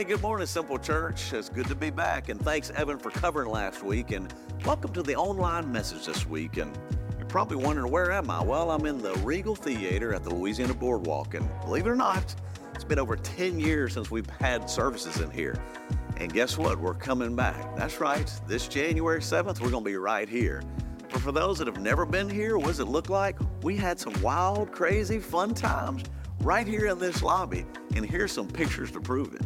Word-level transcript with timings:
Hey, 0.00 0.04
good 0.04 0.22
morning, 0.22 0.46
Simple 0.46 0.78
Church. 0.78 1.30
It's 1.34 1.50
good 1.50 1.66
to 1.66 1.74
be 1.74 1.90
back, 1.90 2.30
and 2.30 2.40
thanks, 2.40 2.70
Evan, 2.70 2.98
for 2.98 3.10
covering 3.10 3.50
last 3.50 3.82
week. 3.82 4.12
And 4.12 4.32
welcome 4.64 4.94
to 4.94 5.02
the 5.02 5.14
online 5.14 5.70
message 5.70 6.06
this 6.06 6.26
week. 6.26 6.56
And 6.56 6.74
you're 7.18 7.26
probably 7.26 7.58
wondering, 7.58 7.92
where 7.92 8.10
am 8.10 8.30
I? 8.30 8.42
Well, 8.42 8.70
I'm 8.70 8.86
in 8.86 8.96
the 8.96 9.12
Regal 9.16 9.54
Theater 9.54 10.14
at 10.14 10.24
the 10.24 10.34
Louisiana 10.34 10.72
Boardwalk. 10.72 11.34
And 11.34 11.46
believe 11.60 11.86
it 11.86 11.90
or 11.90 11.96
not, 11.96 12.34
it's 12.74 12.82
been 12.82 12.98
over 12.98 13.14
10 13.14 13.60
years 13.60 13.92
since 13.92 14.10
we've 14.10 14.30
had 14.40 14.70
services 14.70 15.20
in 15.20 15.30
here. 15.30 15.62
And 16.16 16.32
guess 16.32 16.56
what? 16.56 16.80
We're 16.80 16.94
coming 16.94 17.36
back. 17.36 17.76
That's 17.76 18.00
right. 18.00 18.32
This 18.46 18.68
January 18.68 19.20
7th, 19.20 19.60
we're 19.60 19.68
going 19.68 19.84
to 19.84 19.90
be 19.90 19.96
right 19.96 20.30
here. 20.30 20.62
But 21.10 21.20
for 21.20 21.30
those 21.30 21.58
that 21.58 21.66
have 21.66 21.82
never 21.82 22.06
been 22.06 22.30
here, 22.30 22.56
what 22.56 22.68
does 22.68 22.80
it 22.80 22.88
look 22.88 23.10
like? 23.10 23.36
We 23.62 23.76
had 23.76 24.00
some 24.00 24.14
wild, 24.22 24.72
crazy, 24.72 25.18
fun 25.18 25.52
times 25.52 26.04
right 26.40 26.66
here 26.66 26.86
in 26.86 26.98
this 26.98 27.22
lobby. 27.22 27.66
And 27.94 28.06
here's 28.06 28.32
some 28.32 28.48
pictures 28.48 28.90
to 28.92 29.00
prove 29.02 29.34
it. 29.34 29.42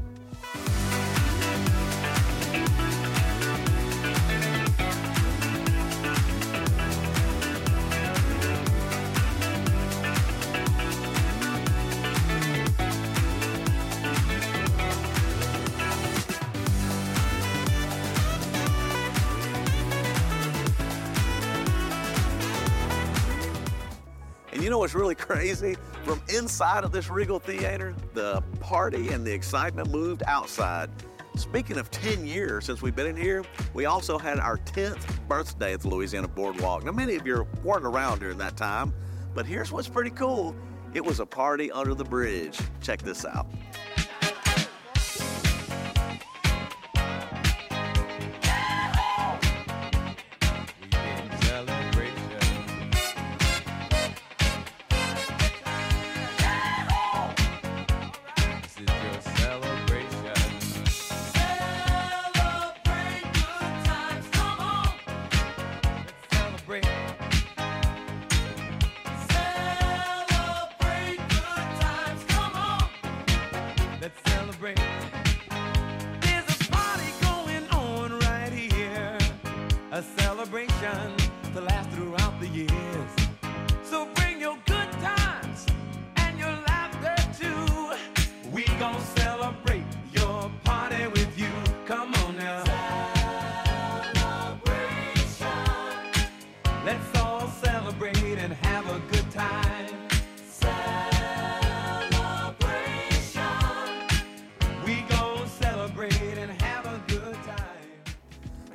Know 24.74 24.78
what's 24.80 24.94
really 24.94 25.14
crazy? 25.30 25.76
From 26.02 26.20
inside 26.28 26.82
of 26.82 26.90
this 26.90 27.08
Regal 27.08 27.38
Theater, 27.38 27.94
the 28.12 28.42
party 28.58 29.10
and 29.10 29.24
the 29.24 29.32
excitement 29.32 29.88
moved 29.90 30.24
outside. 30.26 30.90
Speaking 31.36 31.78
of 31.78 31.90
10 31.92 32.26
years 32.26 32.64
since 32.64 32.82
we've 32.82 32.94
been 32.94 33.06
in 33.06 33.16
here, 33.16 33.44
we 33.72 33.86
also 33.86 34.18
had 34.18 34.40
our 34.40 34.58
10th 34.58 35.06
birthday 35.28 35.74
at 35.74 35.80
the 35.80 35.88
Louisiana 35.88 36.26
Boardwalk. 36.26 36.84
Now, 36.84 36.90
many 36.90 37.14
of 37.14 37.24
you 37.24 37.46
weren't 37.62 37.84
around 37.84 38.18
during 38.18 38.38
that 38.38 38.56
time, 38.56 38.92
but 39.32 39.46
here's 39.46 39.70
what's 39.70 39.88
pretty 39.88 40.10
cool 40.10 40.56
it 40.92 41.04
was 41.04 41.18
a 41.18 41.26
party 41.26 41.72
under 41.72 41.94
the 41.94 42.04
bridge. 42.04 42.58
Check 42.80 43.02
this 43.02 43.24
out. 43.24 43.46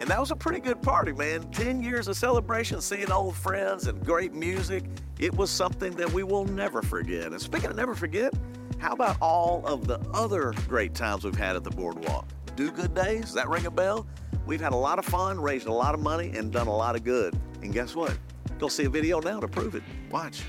And 0.10 0.16
that 0.16 0.22
was 0.22 0.32
a 0.32 0.36
pretty 0.36 0.60
good 0.60 0.82
party, 0.82 1.12
man. 1.12 1.44
10 1.52 1.84
years 1.84 2.08
of 2.08 2.18
celebration, 2.18 2.82
seeing 2.82 3.12
old 3.12 3.36
friends 3.36 3.86
and 3.86 4.04
great 4.04 4.34
music. 4.34 4.84
It 5.20 5.32
was 5.32 5.52
something 5.52 5.92
that 5.98 6.12
we 6.12 6.24
will 6.24 6.46
never 6.46 6.82
forget. 6.82 7.28
And 7.28 7.40
speaking 7.40 7.70
of 7.70 7.76
never 7.76 7.94
forget, 7.94 8.34
how 8.80 8.94
about 8.94 9.18
all 9.22 9.64
of 9.68 9.86
the 9.86 10.00
other 10.12 10.52
great 10.68 10.96
times 10.96 11.26
we've 11.26 11.36
had 11.36 11.56
at 11.56 11.64
the 11.64 11.70
boardwalk? 11.70 12.28
Do 12.56 12.72
good 12.72 12.96
days? 12.96 13.26
Does 13.26 13.34
that 13.36 13.50
ring 13.50 13.68
a 13.68 13.70
bell? 13.70 14.08
We've 14.48 14.60
had 14.60 14.74
a 14.74 14.78
lot 14.78 14.98
of 14.98 15.06
fun, 15.06 15.40
raised 15.40 15.68
a 15.68 15.72
lot 15.72 15.94
of 15.94 16.00
money, 16.00 16.36
and 16.36 16.52
done 16.52 16.66
a 16.66 16.76
lot 16.76 16.96
of 16.96 17.04
good. 17.04 17.40
And 17.62 17.72
guess 17.72 17.96
what? 17.96 18.18
Go 18.58 18.68
see 18.68 18.86
a 18.86 18.90
video 18.90 19.20
now 19.20 19.40
to 19.40 19.48
prove 19.48 19.76
it. 19.76 19.84
Watch. 20.10 20.42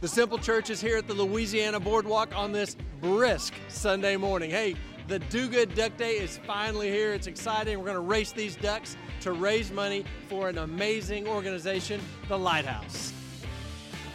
The 0.00 0.06
Simple 0.06 0.38
Church 0.38 0.70
is 0.70 0.80
here 0.80 0.98
at 0.98 1.08
the 1.08 1.14
Louisiana 1.14 1.80
Boardwalk 1.80 2.32
on 2.36 2.52
this 2.52 2.76
brisk 3.00 3.54
Sunday 3.66 4.16
morning. 4.16 4.50
Hey, 4.50 4.76
the 5.08 5.18
Do 5.18 5.48
Good 5.48 5.74
Duck 5.74 5.96
Day 5.96 6.14
is 6.16 6.38
finally 6.46 6.90
here. 6.90 7.12
It's 7.12 7.26
exciting. 7.26 7.78
We're 7.78 7.84
going 7.84 7.94
to 7.96 8.00
race 8.00 8.32
these 8.32 8.56
ducks 8.56 8.96
to 9.20 9.32
raise 9.32 9.70
money 9.70 10.04
for 10.28 10.48
an 10.48 10.58
amazing 10.58 11.28
organization, 11.28 12.00
the 12.28 12.38
Lighthouse. 12.38 13.12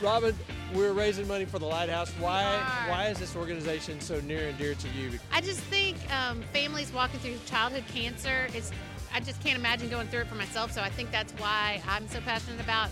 Robin, 0.01 0.35
we're 0.73 0.93
raising 0.93 1.27
money 1.27 1.45
for 1.45 1.59
the 1.59 1.65
Lighthouse. 1.65 2.09
Why? 2.19 2.57
Why 2.87 3.07
is 3.07 3.19
this 3.19 3.35
organization 3.35 3.99
so 3.99 4.19
near 4.21 4.47
and 4.47 4.57
dear 4.57 4.73
to 4.73 4.87
you? 4.89 5.19
I 5.31 5.41
just 5.41 5.59
think 5.61 5.97
um, 6.13 6.41
families 6.53 6.93
walking 6.93 7.19
through 7.19 7.35
childhood 7.45 7.83
cancer 7.93 8.47
is. 8.55 8.71
I 9.11 9.19
just 9.19 9.41
can't 9.41 9.57
imagine 9.57 9.89
going 9.89 10.07
through 10.07 10.21
it 10.21 10.27
for 10.27 10.35
myself. 10.35 10.71
So 10.71 10.81
I 10.81 10.89
think 10.89 11.11
that's 11.11 11.33
why 11.33 11.81
I'm 11.87 12.07
so 12.07 12.21
passionate 12.21 12.61
about 12.61 12.89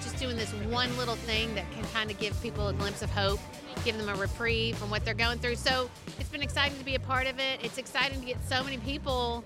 just 0.00 0.16
doing 0.16 0.36
this 0.36 0.52
one 0.70 0.96
little 0.96 1.16
thing 1.16 1.52
that 1.56 1.70
can 1.72 1.84
kind 1.86 2.08
of 2.08 2.18
give 2.18 2.40
people 2.40 2.68
a 2.68 2.72
glimpse 2.72 3.02
of 3.02 3.10
hope, 3.10 3.40
give 3.86 3.96
them 3.96 4.08
a 4.08 4.14
reprieve 4.16 4.76
from 4.76 4.90
what 4.90 5.04
they're 5.04 5.14
going 5.14 5.38
through. 5.38 5.54
So 5.54 5.88
it's 6.18 6.28
been 6.28 6.42
exciting 6.42 6.76
to 6.76 6.84
be 6.84 6.96
a 6.96 7.00
part 7.00 7.28
of 7.28 7.38
it. 7.38 7.60
It's 7.62 7.78
exciting 7.78 8.18
to 8.18 8.26
get 8.26 8.36
so 8.44 8.64
many 8.64 8.78
people 8.78 9.44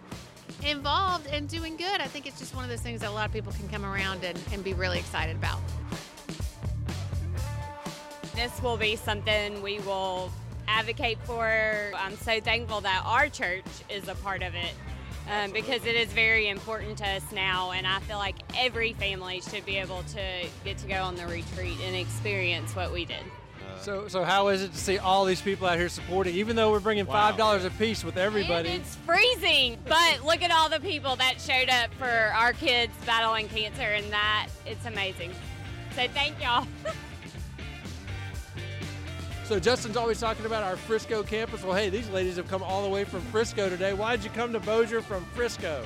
involved 0.65 1.27
and 1.27 1.47
doing 1.47 1.77
good. 1.77 2.01
I 2.01 2.07
think 2.07 2.27
it's 2.27 2.39
just 2.39 2.55
one 2.55 2.65
of 2.65 2.71
those 2.71 2.81
things 2.81 3.03
that 3.03 3.11
a 3.11 3.13
lot 3.13 3.27
of 3.27 3.35
people 3.35 3.53
can 3.53 3.69
come 3.69 3.85
around 3.85 4.25
and, 4.25 4.41
and 4.51 4.65
be 4.65 4.73
really 4.73 4.99
excited 4.99 5.37
about. 5.37 5.61
This 8.35 8.63
will 8.63 8.79
be 8.79 8.97
something 8.97 9.61
we 9.61 9.79
will 9.81 10.33
advocate 10.67 11.19
for. 11.25 11.93
I'm 11.95 12.17
so 12.17 12.41
thankful 12.41 12.81
that 12.81 13.03
our 13.05 13.29
church 13.29 13.67
is 13.91 14.09
a 14.09 14.15
part 14.15 14.43
of 14.43 14.55
it 14.55 14.73
um, 15.31 15.53
because 15.53 15.85
it 15.85 15.97
is 15.97 16.11
very 16.15 16.49
important 16.49 16.97
to 16.99 17.07
us 17.07 17.31
now, 17.31 17.73
and 17.73 17.87
I 17.87 17.99
feel 18.01 18.17
like 18.17 18.37
every 18.57 18.95
family 18.95 19.43
should 19.43 19.67
be 19.67 19.77
able 19.77 20.03
to 20.05 20.49
get 20.65 20.79
to 20.79 20.89
go 20.89 21.03
on 21.03 21.17
the 21.17 21.27
retreat 21.27 21.77
and 21.85 21.95
experience 21.95 22.75
what 22.75 22.91
we 22.91 23.05
did. 23.05 23.23
So, 23.81 24.09
so 24.09 24.25
how 24.25 24.49
is 24.49 24.63
it 24.63 24.73
to 24.73 24.79
see 24.79 24.99
all 24.99 25.25
these 25.25 25.41
people 25.41 25.67
out 25.67 25.79
here 25.79 25.89
supporting, 25.89 26.35
even 26.35 26.55
though 26.55 26.71
we're 26.71 26.81
bringing 26.81 27.07
five 27.07 27.39
dollars 27.39 27.65
a 27.65 27.71
piece 27.71 28.05
with 28.05 28.19
everybody? 28.19 28.69
And 28.69 28.81
it's 28.83 28.97
freezing, 29.07 29.79
but 29.87 30.23
look 30.23 30.43
at 30.43 30.51
all 30.51 30.69
the 30.69 30.81
people 30.81 31.17
that 31.17 31.41
showed 31.41 31.71
up 31.71 31.93
for 31.95 32.07
our 32.07 32.53
kids 32.53 32.93
battling 33.07 33.49
cancer, 33.49 33.83
and 33.83 34.13
that 34.13 34.49
it's 34.67 34.85
amazing. 34.85 35.33
So 35.97 36.07
thank 36.09 36.41
y'all. 36.43 36.67
So 39.45 39.59
Justin's 39.59 39.97
always 39.97 40.21
talking 40.21 40.47
about 40.47 40.63
our 40.63 40.77
Frisco 40.77 41.25
campus. 41.25 41.65
Well, 41.65 41.75
hey, 41.75 41.89
these 41.89 42.09
ladies 42.11 42.37
have 42.37 42.47
come 42.47 42.63
all 42.63 42.85
the 42.85 42.89
way 42.89 43.03
from 43.03 43.21
Frisco 43.33 43.69
today. 43.69 43.93
Why 43.93 44.15
did 44.15 44.25
you 44.25 44.31
come 44.31 44.53
to 44.53 44.61
Bossier 44.61 45.03
from 45.03 45.25
Frisco? 45.35 45.85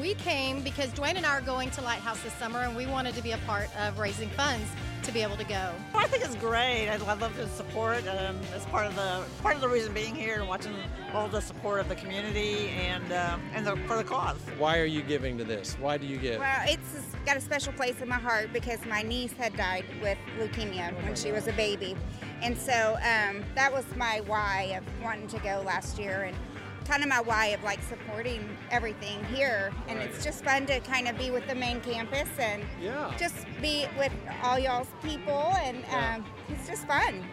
We 0.00 0.14
came 0.14 0.62
because 0.62 0.90
Dwayne 0.90 1.14
and 1.14 1.24
I 1.24 1.38
are 1.38 1.40
going 1.40 1.70
to 1.70 1.80
Lighthouse 1.80 2.20
this 2.24 2.32
summer, 2.32 2.62
and 2.62 2.74
we 2.74 2.86
wanted 2.86 3.14
to 3.14 3.22
be 3.22 3.30
a 3.30 3.38
part 3.46 3.68
of 3.78 4.00
raising 4.00 4.30
funds 4.30 4.66
to 5.04 5.12
be 5.12 5.22
able 5.22 5.36
to 5.36 5.44
go. 5.44 5.72
I 5.94 6.06
think 6.06 6.24
it's 6.24 6.34
great. 6.36 6.88
I 6.88 6.94
I 6.94 7.14
love 7.14 7.36
the 7.36 7.48
support. 7.48 8.06
Um, 8.08 8.38
it's 8.54 8.64
part 8.66 8.86
of 8.86 8.94
the 8.94 9.24
part 9.42 9.54
of 9.54 9.60
the 9.60 9.68
reason 9.68 9.92
being 9.92 10.14
here 10.14 10.36
and 10.40 10.48
watching 10.48 10.74
all 11.12 11.28
the 11.28 11.40
support 11.40 11.80
of 11.80 11.88
the 11.88 11.94
community 11.94 12.68
and 12.70 13.12
uh, 13.12 13.38
and 13.54 13.66
the, 13.66 13.76
for 13.86 13.96
the 13.96 14.04
cause. 14.04 14.38
Why 14.58 14.78
are 14.78 14.84
you 14.86 15.02
giving 15.02 15.36
to 15.38 15.44
this? 15.44 15.76
Why 15.80 15.98
do 15.98 16.06
you 16.06 16.16
give? 16.16 16.40
Well, 16.40 16.62
it's 16.66 17.14
got 17.26 17.36
a 17.36 17.40
special 17.40 17.72
place 17.72 18.00
in 18.00 18.08
my 18.08 18.16
heart 18.16 18.52
because 18.52 18.84
my 18.86 19.02
niece 19.02 19.32
had 19.32 19.56
died 19.56 19.84
with 20.02 20.18
leukemia 20.38 20.94
when 21.04 21.14
she 21.14 21.32
was 21.32 21.46
a 21.48 21.52
baby. 21.52 21.96
And 22.42 22.56
so 22.56 22.96
um, 22.96 23.44
that 23.54 23.72
was 23.72 23.84
my 23.96 24.20
why 24.26 24.74
of 24.76 24.84
wanting 25.02 25.28
to 25.28 25.38
go 25.38 25.62
last 25.64 25.98
year 25.98 26.24
and 26.24 26.36
kind 26.86 27.02
of 27.02 27.08
my 27.08 27.20
why 27.20 27.46
of 27.46 27.62
like 27.62 27.82
supporting 27.82 28.48
everything 28.70 29.22
here. 29.24 29.72
And 29.88 29.98
it's 29.98 30.22
just 30.24 30.44
fun 30.44 30.66
to 30.66 30.80
kind 30.80 31.08
of 31.08 31.16
be 31.18 31.30
with 31.30 31.46
the 31.48 31.54
main 31.54 31.80
campus 31.80 32.28
and 32.38 32.62
Yeah. 32.80 33.12
just 33.18 33.46
be 33.60 33.86
with 33.98 34.12
all 34.42 34.58
y'all's 34.58 34.88
people. 35.02 35.54
And 35.62 35.78
Yeah. 35.90 36.16
um, 36.16 36.24
it's 36.48 36.66
just 36.68 36.86
fun. 36.86 37.24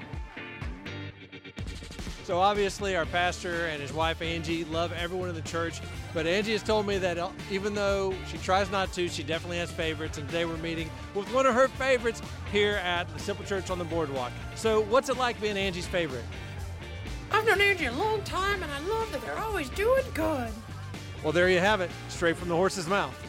So 2.24 2.38
obviously, 2.40 2.96
our 2.96 3.06
pastor 3.08 3.66
and 3.68 3.82
his 3.82 3.92
wife 3.92 4.22
Angie 4.22 4.64
love 4.66 4.94
everyone 4.94 5.28
in 5.28 5.36
the 5.36 5.42
church. 5.42 5.82
But 6.14 6.28
Angie 6.28 6.52
has 6.54 6.64
told 6.64 6.86
me 6.88 6.98
that 7.00 7.18
uh, 7.18 7.30
even 7.50 7.74
though 7.74 8.14
she 8.30 8.38
tries 8.38 8.70
not 8.72 8.94
to, 8.94 9.10
she 9.10 9.24
definitely 9.24 9.58
has 9.58 9.72
favorites. 9.72 10.18
And 10.18 10.28
today 10.30 10.46
we're 10.46 10.56
meeting 10.58 10.90
with 11.14 11.32
one 11.34 11.46
of 11.46 11.56
her 11.56 11.68
favorites 11.68 12.22
here 12.52 12.76
at 12.84 13.12
the 13.12 13.20
Simple 13.20 13.44
Church 13.44 13.70
on 13.70 13.80
the 13.80 13.86
Boardwalk. 13.86 14.32
So 14.56 14.82
what's 14.82 15.10
it 15.10 15.18
like 15.18 15.42
being 15.42 15.58
Angie's 15.58 15.88
favorite? 15.88 16.24
I 17.32 17.42
I've 17.42 17.48
known 17.48 17.62
Angie 17.62 17.86
a 17.86 17.92
long 17.94 18.22
time, 18.22 18.62
and 18.62 18.72
I 18.72 18.80
love 18.82 19.12
that 19.12 19.22
they're 19.24 19.40
always 19.40 19.68
doing 19.70 20.04
good. 20.14 20.52
Well, 21.24 21.34
there 21.34 21.50
you 21.50 21.58
have 21.58 21.82
it, 21.82 21.90
straight 22.08 22.38
from 22.38 22.50
the 22.50 22.56
horse's 22.56 22.88
mouth. 22.88 23.20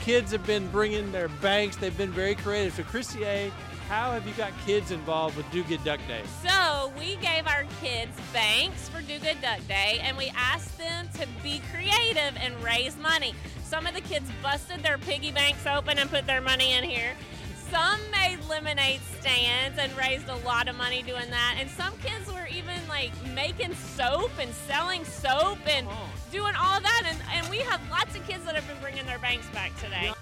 Kids 0.00 0.32
have 0.32 0.46
been 0.46 0.68
bringing 0.68 1.12
their 1.12 1.28
banks. 1.28 1.76
They've 1.76 1.96
been 1.98 2.10
very 2.10 2.34
creative. 2.34 2.72
So, 2.72 2.82
Christy 2.84 3.24
A., 3.24 3.52
how 3.90 4.12
have 4.12 4.26
you 4.26 4.32
got 4.34 4.52
kids 4.64 4.90
involved 4.90 5.36
with 5.36 5.50
Do 5.50 5.62
Good 5.64 5.84
Duck 5.84 6.00
Day? 6.08 6.22
So 6.42 6.90
we 6.98 7.16
gave 7.16 7.46
our 7.46 7.64
kids 7.82 8.16
banks 8.32 8.88
for 8.88 9.02
Do 9.02 9.18
Good 9.18 9.42
Duck 9.42 9.60
Day, 9.68 10.00
and 10.02 10.16
we 10.16 10.32
asked 10.34 10.78
them 10.78 11.08
to 11.14 11.26
be 11.42 11.60
creative 11.70 12.36
and 12.38 12.54
raise 12.64 12.96
money. 12.96 13.34
Some 13.64 13.86
of 13.86 13.94
the 13.94 14.00
kids 14.00 14.30
busted 14.42 14.82
their 14.82 14.96
piggy 14.96 15.30
banks 15.30 15.66
open 15.66 15.98
and 15.98 16.08
put 16.08 16.26
their 16.26 16.40
money 16.40 16.72
in 16.72 16.84
here. 16.84 17.12
Some 17.70 18.00
made 18.10 18.38
lemonade 18.48 19.00
stands 19.20 19.78
and 19.78 19.94
raised 19.96 20.28
a 20.28 20.36
lot 20.36 20.68
of 20.68 20.76
money 20.76 21.02
doing 21.02 21.28
that. 21.30 21.56
And 21.58 21.68
some 21.68 21.92
kids 21.98 22.32
were 22.32 22.46
even 22.46 22.76
like 22.88 23.12
making 23.34 23.74
soap 23.74 24.30
and 24.40 24.52
selling 24.54 25.04
soap 25.04 25.58
and 25.66 25.86
doing 26.32 26.54
all 26.58 26.80
that. 26.80 27.02
And, 27.06 27.18
and 27.34 27.48
we 27.50 27.58
have 27.58 27.80
lots 27.90 28.16
of 28.16 28.26
kids 28.26 28.44
that 28.44 28.54
have 28.54 28.66
been 28.66 28.80
bringing 28.80 29.04
their 29.04 29.18
banks 29.18 29.46
back 29.50 29.76
today. 29.80 30.12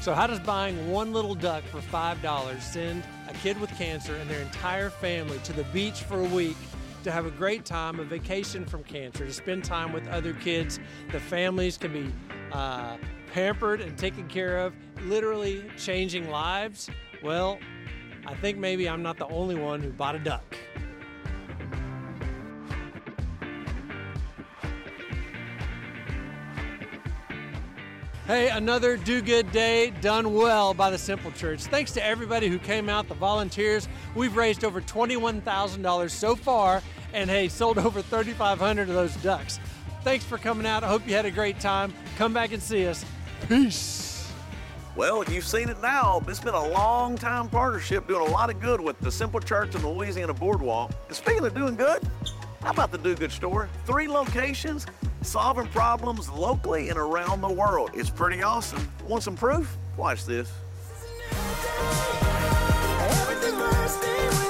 So, 0.00 0.14
how 0.14 0.26
does 0.26 0.40
buying 0.40 0.90
one 0.90 1.12
little 1.12 1.34
duck 1.34 1.62
for 1.64 1.78
$5 1.78 2.60
send 2.60 3.04
a 3.28 3.34
kid 3.34 3.60
with 3.60 3.70
cancer 3.76 4.16
and 4.16 4.28
their 4.28 4.40
entire 4.40 4.90
family 4.90 5.38
to 5.44 5.52
the 5.52 5.64
beach 5.64 6.02
for 6.02 6.18
a 6.18 6.28
week 6.28 6.56
to 7.04 7.12
have 7.12 7.26
a 7.26 7.30
great 7.30 7.64
time, 7.64 8.00
a 8.00 8.04
vacation 8.04 8.64
from 8.64 8.82
cancer, 8.84 9.26
to 9.26 9.32
spend 9.32 9.64
time 9.64 9.92
with 9.92 10.08
other 10.08 10.32
kids? 10.32 10.80
The 11.12 11.20
families 11.20 11.76
can 11.76 11.92
be 11.92 12.12
uh, 12.50 12.96
pampered 13.32 13.80
and 13.80 13.96
taken 13.96 14.28
care 14.28 14.58
of, 14.58 14.74
literally 15.04 15.64
changing 15.78 16.30
lives. 16.30 16.90
Well, 17.22 17.58
I 18.26 18.34
think 18.34 18.58
maybe 18.58 18.86
I'm 18.88 19.02
not 19.02 19.16
the 19.16 19.26
only 19.28 19.54
one 19.54 19.80
who 19.80 19.90
bought 19.90 20.14
a 20.14 20.18
duck. 20.18 20.44
Hey, 28.26 28.50
another 28.50 28.96
do 28.98 29.20
good 29.22 29.50
day 29.50 29.90
done 30.02 30.34
well 30.34 30.74
by 30.74 30.90
the 30.90 30.98
Simple 30.98 31.32
Church. 31.32 31.64
Thanks 31.64 31.90
to 31.92 32.04
everybody 32.04 32.48
who 32.48 32.58
came 32.58 32.88
out, 32.88 33.08
the 33.08 33.14
volunteers. 33.14 33.88
We've 34.14 34.36
raised 34.36 34.62
over 34.62 34.80
$21,000 34.80 36.10
so 36.10 36.36
far, 36.36 36.82
and 37.14 37.28
hey, 37.28 37.48
sold 37.48 37.78
over 37.78 38.02
3,500 38.02 38.88
of 38.88 38.94
those 38.94 39.16
ducks. 39.16 39.58
Thanks 40.02 40.24
for 40.24 40.36
coming 40.36 40.66
out. 40.66 40.84
I 40.84 40.88
hope 40.88 41.06
you 41.06 41.14
had 41.14 41.26
a 41.26 41.30
great 41.30 41.60
time. 41.60 41.94
Come 42.16 42.32
back 42.32 42.52
and 42.52 42.62
see 42.62 42.86
us. 42.86 43.04
Peace. 43.48 44.30
Well, 44.94 45.24
you've 45.24 45.46
seen 45.46 45.68
it 45.68 45.80
now. 45.80 46.22
It's 46.28 46.40
been 46.40 46.54
a 46.54 46.68
long 46.68 47.16
time 47.16 47.48
partnership 47.48 48.06
doing 48.06 48.28
a 48.28 48.30
lot 48.30 48.50
of 48.50 48.60
good 48.60 48.80
with 48.80 48.98
the 49.00 49.10
Simple 49.10 49.40
Church 49.40 49.74
and 49.74 49.82
the 49.82 49.88
Louisiana 49.88 50.34
Boardwalk. 50.34 50.92
And 51.08 51.16
speaking 51.16 51.44
of 51.44 51.54
doing 51.54 51.76
good, 51.76 52.02
how 52.62 52.70
about 52.70 52.92
the 52.92 52.98
Do 52.98 53.14
Good 53.14 53.32
store? 53.32 53.68
Three 53.86 54.06
locations, 54.06 54.86
solving 55.22 55.66
problems 55.68 56.28
locally 56.28 56.90
and 56.90 56.98
around 56.98 57.40
the 57.40 57.52
world. 57.52 57.90
It's 57.94 58.10
pretty 58.10 58.42
awesome. 58.42 58.86
Want 59.08 59.22
some 59.22 59.36
proof? 59.36 59.76
Watch 59.96 60.26
this. 60.26 60.52
This 63.40 64.41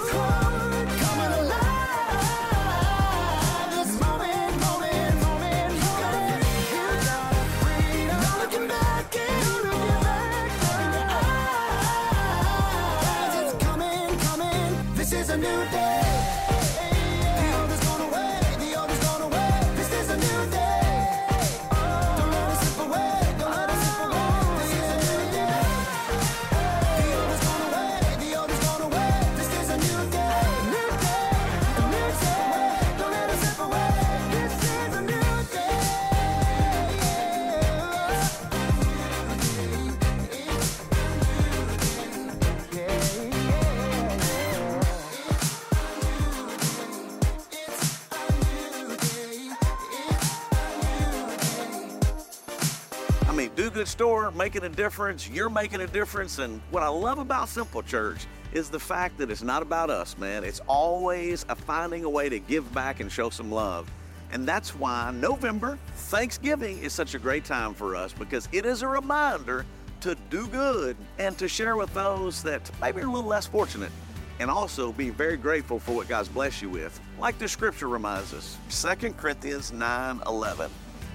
Store, 53.86 54.30
making 54.32 54.64
a 54.64 54.68
difference. 54.68 55.28
You're 55.28 55.50
making 55.50 55.80
a 55.80 55.86
difference. 55.86 56.38
And 56.38 56.60
what 56.70 56.82
I 56.82 56.88
love 56.88 57.18
about 57.18 57.48
Simple 57.48 57.82
Church 57.82 58.26
is 58.52 58.68
the 58.68 58.78
fact 58.78 59.18
that 59.18 59.30
it's 59.30 59.42
not 59.42 59.62
about 59.62 59.90
us, 59.90 60.16
man. 60.18 60.44
It's 60.44 60.60
always 60.66 61.46
a 61.48 61.54
finding 61.54 62.04
a 62.04 62.10
way 62.10 62.28
to 62.28 62.38
give 62.38 62.72
back 62.74 63.00
and 63.00 63.10
show 63.10 63.30
some 63.30 63.50
love. 63.50 63.90
And 64.32 64.46
that's 64.46 64.74
why 64.74 65.12
November, 65.14 65.78
Thanksgiving, 65.94 66.78
is 66.78 66.92
such 66.92 67.14
a 67.14 67.18
great 67.18 67.44
time 67.44 67.74
for 67.74 67.94
us 67.94 68.12
because 68.12 68.48
it 68.52 68.64
is 68.64 68.82
a 68.82 68.88
reminder 68.88 69.66
to 70.00 70.16
do 70.30 70.46
good 70.48 70.96
and 71.18 71.36
to 71.38 71.48
share 71.48 71.76
with 71.76 71.92
those 71.94 72.42
that 72.42 72.70
maybe 72.80 73.02
are 73.02 73.06
a 73.06 73.10
little 73.10 73.28
less 73.28 73.46
fortunate 73.46 73.92
and 74.40 74.50
also 74.50 74.92
be 74.92 75.10
very 75.10 75.36
grateful 75.36 75.78
for 75.78 75.94
what 75.94 76.08
God's 76.08 76.28
blessed 76.28 76.62
you 76.62 76.70
with. 76.70 76.98
Like 77.18 77.38
the 77.38 77.46
scripture 77.48 77.88
reminds 77.88 78.34
us, 78.34 78.56
2 78.70 79.12
Corinthians 79.12 79.72
9 79.72 80.22
11. 80.26 80.70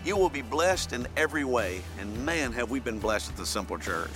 You 0.07 0.15
will 0.15 0.29
be 0.29 0.41
blessed 0.41 0.93
in 0.93 1.05
every 1.17 1.43
way, 1.43 1.81
and 1.99 2.25
man, 2.25 2.53
have 2.53 2.71
we 2.71 2.79
been 2.79 2.97
blessed 2.97 3.31
at 3.31 3.35
the 3.35 3.45
Simple 3.45 3.77
Church. 3.77 4.09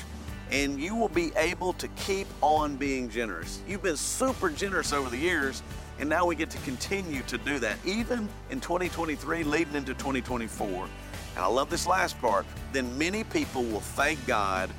And 0.49 0.79
you 0.79 0.95
will 0.95 1.09
be 1.09 1.33
able 1.35 1.73
to 1.73 1.87
keep 1.89 2.27
on 2.39 2.77
being 2.77 3.09
generous. 3.09 3.61
You've 3.67 3.83
been 3.83 3.97
super 3.97 4.49
generous 4.49 4.93
over 4.93 5.09
the 5.09 5.17
years, 5.17 5.61
and 5.99 6.07
now 6.07 6.25
we 6.25 6.37
get 6.37 6.49
to 6.51 6.57
continue 6.59 7.23
to 7.23 7.37
do 7.39 7.59
that, 7.59 7.75
even 7.83 8.29
in 8.51 8.61
2023, 8.61 9.43
leading 9.43 9.75
into 9.75 9.93
2024. 9.95 10.85
And 10.85 10.89
I 11.35 11.47
love 11.47 11.69
this 11.69 11.85
last 11.85 12.17
part. 12.21 12.45
Then 12.71 12.97
many 12.97 13.25
people 13.25 13.63
will 13.63 13.81
thank 13.81 14.25
God 14.25 14.69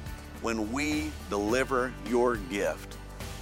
when 0.41 0.73
we 0.73 1.13
deliver 1.29 1.93
your 2.09 2.37
gift. 2.37 2.97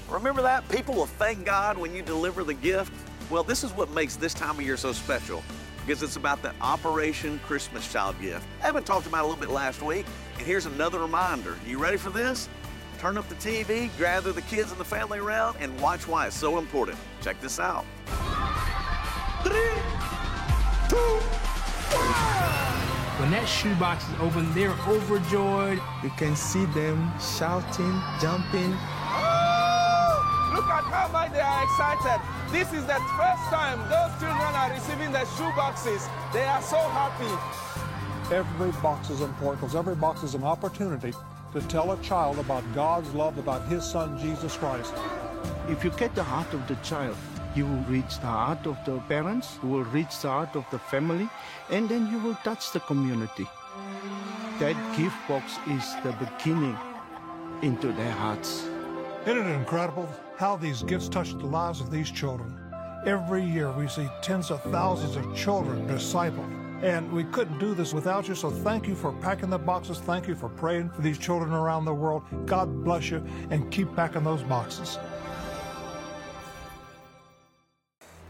Remember 0.09 0.43
that? 0.43 0.69
People 0.71 0.97
will 0.97 1.07
thank 1.07 1.45
God 1.45 1.79
when 1.79 1.95
you 1.95 2.03
deliver 2.03 2.43
the 2.43 2.55
gift. 2.55 2.93
Well, 3.31 3.45
this 3.45 3.63
is 3.63 3.71
what 3.75 3.93
makes 3.93 4.17
this 4.17 4.35
time 4.35 4.57
of 4.57 4.63
year 4.63 4.77
so 4.77 4.93
special 4.93 5.45
because 5.87 6.03
it's 6.03 6.17
about 6.17 6.43
the 6.43 6.53
Operation 6.61 7.41
Christmas 7.47 7.91
Child 7.91 8.21
gift. 8.21 8.47
Evan 8.63 8.85
talked 8.85 9.07
about 9.07 9.19
it 9.19 9.25
a 9.25 9.27
little 9.27 9.41
bit 9.41 9.51
last 9.51 9.83
week, 9.83 10.07
and 10.39 10.47
here's 10.47 10.67
another 10.67 10.99
reminder. 10.99 11.57
You 11.67 11.79
ready 11.79 11.97
for 11.97 12.11
this? 12.11 12.49
Turn 12.99 13.17
up 13.17 13.29
the 13.29 13.35
TV, 13.37 13.91
gather 13.99 14.33
the 14.33 14.43
kids 14.43 14.71
and 14.71 14.81
the 14.81 14.85
family 14.85 15.19
around, 15.19 15.57
and 15.61 15.79
watch 15.81 16.07
why 16.07 16.27
it's 16.27 16.37
so 16.37 16.59
important. 16.59 16.99
Check 17.23 17.41
this 17.41 17.59
out. 17.59 17.85
When 23.19 23.31
that 23.33 23.47
shoebox 23.47 24.09
is 24.09 24.15
open, 24.21 24.53
they're 24.55 24.77
overjoyed. 24.89 25.79
You 26.03 26.11
can 26.17 26.35
see 26.35 26.65
them 26.67 27.13
shouting, 27.21 28.03
jumping. 28.21 28.77
Look 30.53 30.67
at 30.67 30.83
how 30.85 31.07
much 31.13 31.33
they 31.33 31.41
are 31.41 31.63
excited. 31.63 32.21
This 32.51 32.73
is 32.73 32.85
the 32.85 32.99
first 33.15 33.45
time 33.55 33.79
those 33.89 34.11
children 34.19 34.53
are 34.55 34.71
receiving 34.71 35.13
the 35.13 35.25
shoe 35.37 35.53
boxes. 35.55 36.09
They 36.33 36.43
are 36.43 36.61
so 36.61 36.79
happy. 36.91 37.31
Every 38.35 38.73
box 38.83 39.11
is 39.11 39.21
important 39.21 39.61
because 39.61 39.77
every 39.77 39.95
box 39.95 40.25
is 40.25 40.35
an 40.35 40.43
opportunity 40.43 41.13
to 41.53 41.61
tell 41.63 41.93
a 41.93 42.03
child 42.03 42.41
about 42.41 42.65
God's 42.75 43.13
love, 43.15 43.39
about 43.39 43.69
His 43.69 43.85
Son, 43.85 44.19
Jesus 44.19 44.57
Christ. 44.57 44.93
If 45.69 45.85
you 45.85 45.91
get 45.91 46.17
the 46.17 46.25
heart 46.25 46.53
of 46.53 46.67
the 46.67 46.75
child, 46.77 47.17
you 47.55 47.67
will 47.67 47.85
reach 47.89 48.19
the 48.19 48.27
heart 48.27 48.67
of 48.67 48.77
the 48.85 48.99
parents, 49.09 49.59
you 49.63 49.69
will 49.69 49.85
reach 49.85 50.19
the 50.21 50.29
heart 50.29 50.57
of 50.57 50.65
the 50.73 50.79
family, 50.79 51.29
and 51.71 51.89
then 51.89 52.11
you 52.11 52.19
will 52.19 52.37
touch 52.43 52.73
the 52.73 52.81
community. 52.81 53.47
That 54.59 54.77
gift 54.97 55.17
box 55.29 55.59
is 55.69 55.85
the 56.03 56.13
beginning 56.25 56.77
into 57.63 57.93
their 57.93 58.13
hearts. 58.13 58.65
Isn't 59.27 59.47
it 59.47 59.55
incredible 59.55 60.09
how 60.41 60.57
these 60.57 60.83
gifts 60.85 61.07
touch 61.07 61.33
the 61.33 61.45
lives 61.45 61.83
of 61.83 61.91
these 61.91 62.11
children? 62.11 62.59
Every 63.05 63.45
year 63.45 63.71
we 63.73 63.87
see 63.89 64.09
tens 64.23 64.51
of 64.51 64.63
thousands 64.63 65.15
of 65.15 65.37
children 65.37 65.87
discipled. 65.87 66.83
And 66.83 67.13
we 67.13 67.25
couldn't 67.25 67.59
do 67.59 67.75
this 67.75 67.93
without 67.93 68.27
you, 68.27 68.35
so 68.35 68.49
thank 68.49 68.89
you 68.89 68.95
for 68.95 69.13
packing 69.13 69.51
the 69.51 69.59
boxes. 69.59 69.99
Thank 69.99 70.27
you 70.27 70.35
for 70.35 70.49
praying 70.49 70.89
for 70.89 71.03
these 71.03 71.19
children 71.19 71.53
around 71.53 71.85
the 71.85 71.93
world. 71.93 72.23
God 72.47 72.83
bless 72.83 73.11
you, 73.11 73.23
and 73.51 73.71
keep 73.71 73.95
packing 73.95 74.25
those 74.25 74.43
boxes. 74.43 74.99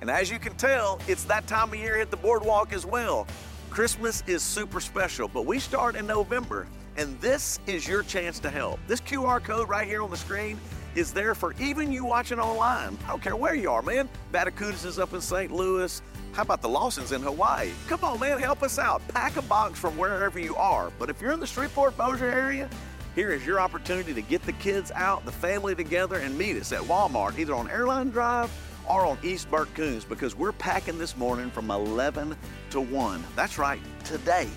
And 0.00 0.10
as 0.10 0.32
you 0.32 0.40
can 0.40 0.56
tell, 0.56 0.98
it's 1.06 1.22
that 1.24 1.46
time 1.46 1.68
of 1.68 1.76
year 1.76 2.00
at 2.00 2.10
the 2.10 2.16
boardwalk 2.16 2.72
as 2.72 2.84
well. 2.84 3.24
Christmas 3.70 4.24
is 4.26 4.42
super 4.42 4.80
special, 4.80 5.28
but 5.28 5.46
we 5.46 5.60
start 5.60 5.94
in 5.94 6.08
November, 6.08 6.66
and 6.96 7.20
this 7.20 7.60
is 7.68 7.86
your 7.86 8.02
chance 8.02 8.40
to 8.40 8.50
help. 8.50 8.80
This 8.88 9.00
QR 9.00 9.40
code 9.40 9.68
right 9.68 9.86
here 9.86 10.02
on 10.02 10.10
the 10.10 10.16
screen 10.16 10.58
is 10.94 11.12
there 11.12 11.34
for 11.34 11.54
even 11.60 11.92
you 11.92 12.04
watching 12.04 12.38
online. 12.38 12.98
I 13.04 13.08
don't 13.08 13.22
care 13.22 13.36
where 13.36 13.54
you 13.54 13.70
are, 13.70 13.82
man. 13.82 14.08
Batacudas 14.32 14.84
is 14.84 14.98
up 14.98 15.14
in 15.14 15.20
St. 15.20 15.52
Louis. 15.52 16.02
How 16.32 16.42
about 16.42 16.62
the 16.62 16.68
Lawsons 16.68 17.12
in 17.12 17.22
Hawaii? 17.22 17.70
Come 17.88 18.04
on, 18.04 18.20
man, 18.20 18.38
help 18.38 18.62
us 18.62 18.78
out. 18.78 19.06
Pack 19.08 19.36
a 19.36 19.42
box 19.42 19.78
from 19.78 19.96
wherever 19.96 20.38
you 20.38 20.56
are. 20.56 20.92
But 20.98 21.10
if 21.10 21.20
you're 21.20 21.32
in 21.32 21.40
the 21.40 21.46
Shreveport 21.46 21.96
Bossier 21.96 22.30
area, 22.30 22.68
here 23.14 23.32
is 23.32 23.44
your 23.44 23.60
opportunity 23.60 24.14
to 24.14 24.22
get 24.22 24.42
the 24.42 24.52
kids 24.52 24.92
out, 24.94 25.24
the 25.24 25.32
family 25.32 25.74
together, 25.74 26.18
and 26.18 26.36
meet 26.38 26.56
us 26.56 26.72
at 26.72 26.80
Walmart, 26.82 27.38
either 27.38 27.54
on 27.54 27.68
Airline 27.68 28.10
Drive 28.10 28.50
or 28.88 29.04
on 29.06 29.18
East 29.22 29.50
Bert 29.50 29.72
Kouns, 29.74 30.08
because 30.08 30.36
we're 30.36 30.52
packing 30.52 30.98
this 30.98 31.16
morning 31.16 31.50
from 31.50 31.70
11 31.70 32.36
to 32.70 32.80
1. 32.80 33.24
That's 33.36 33.58
right, 33.58 33.80
today. 34.04 34.48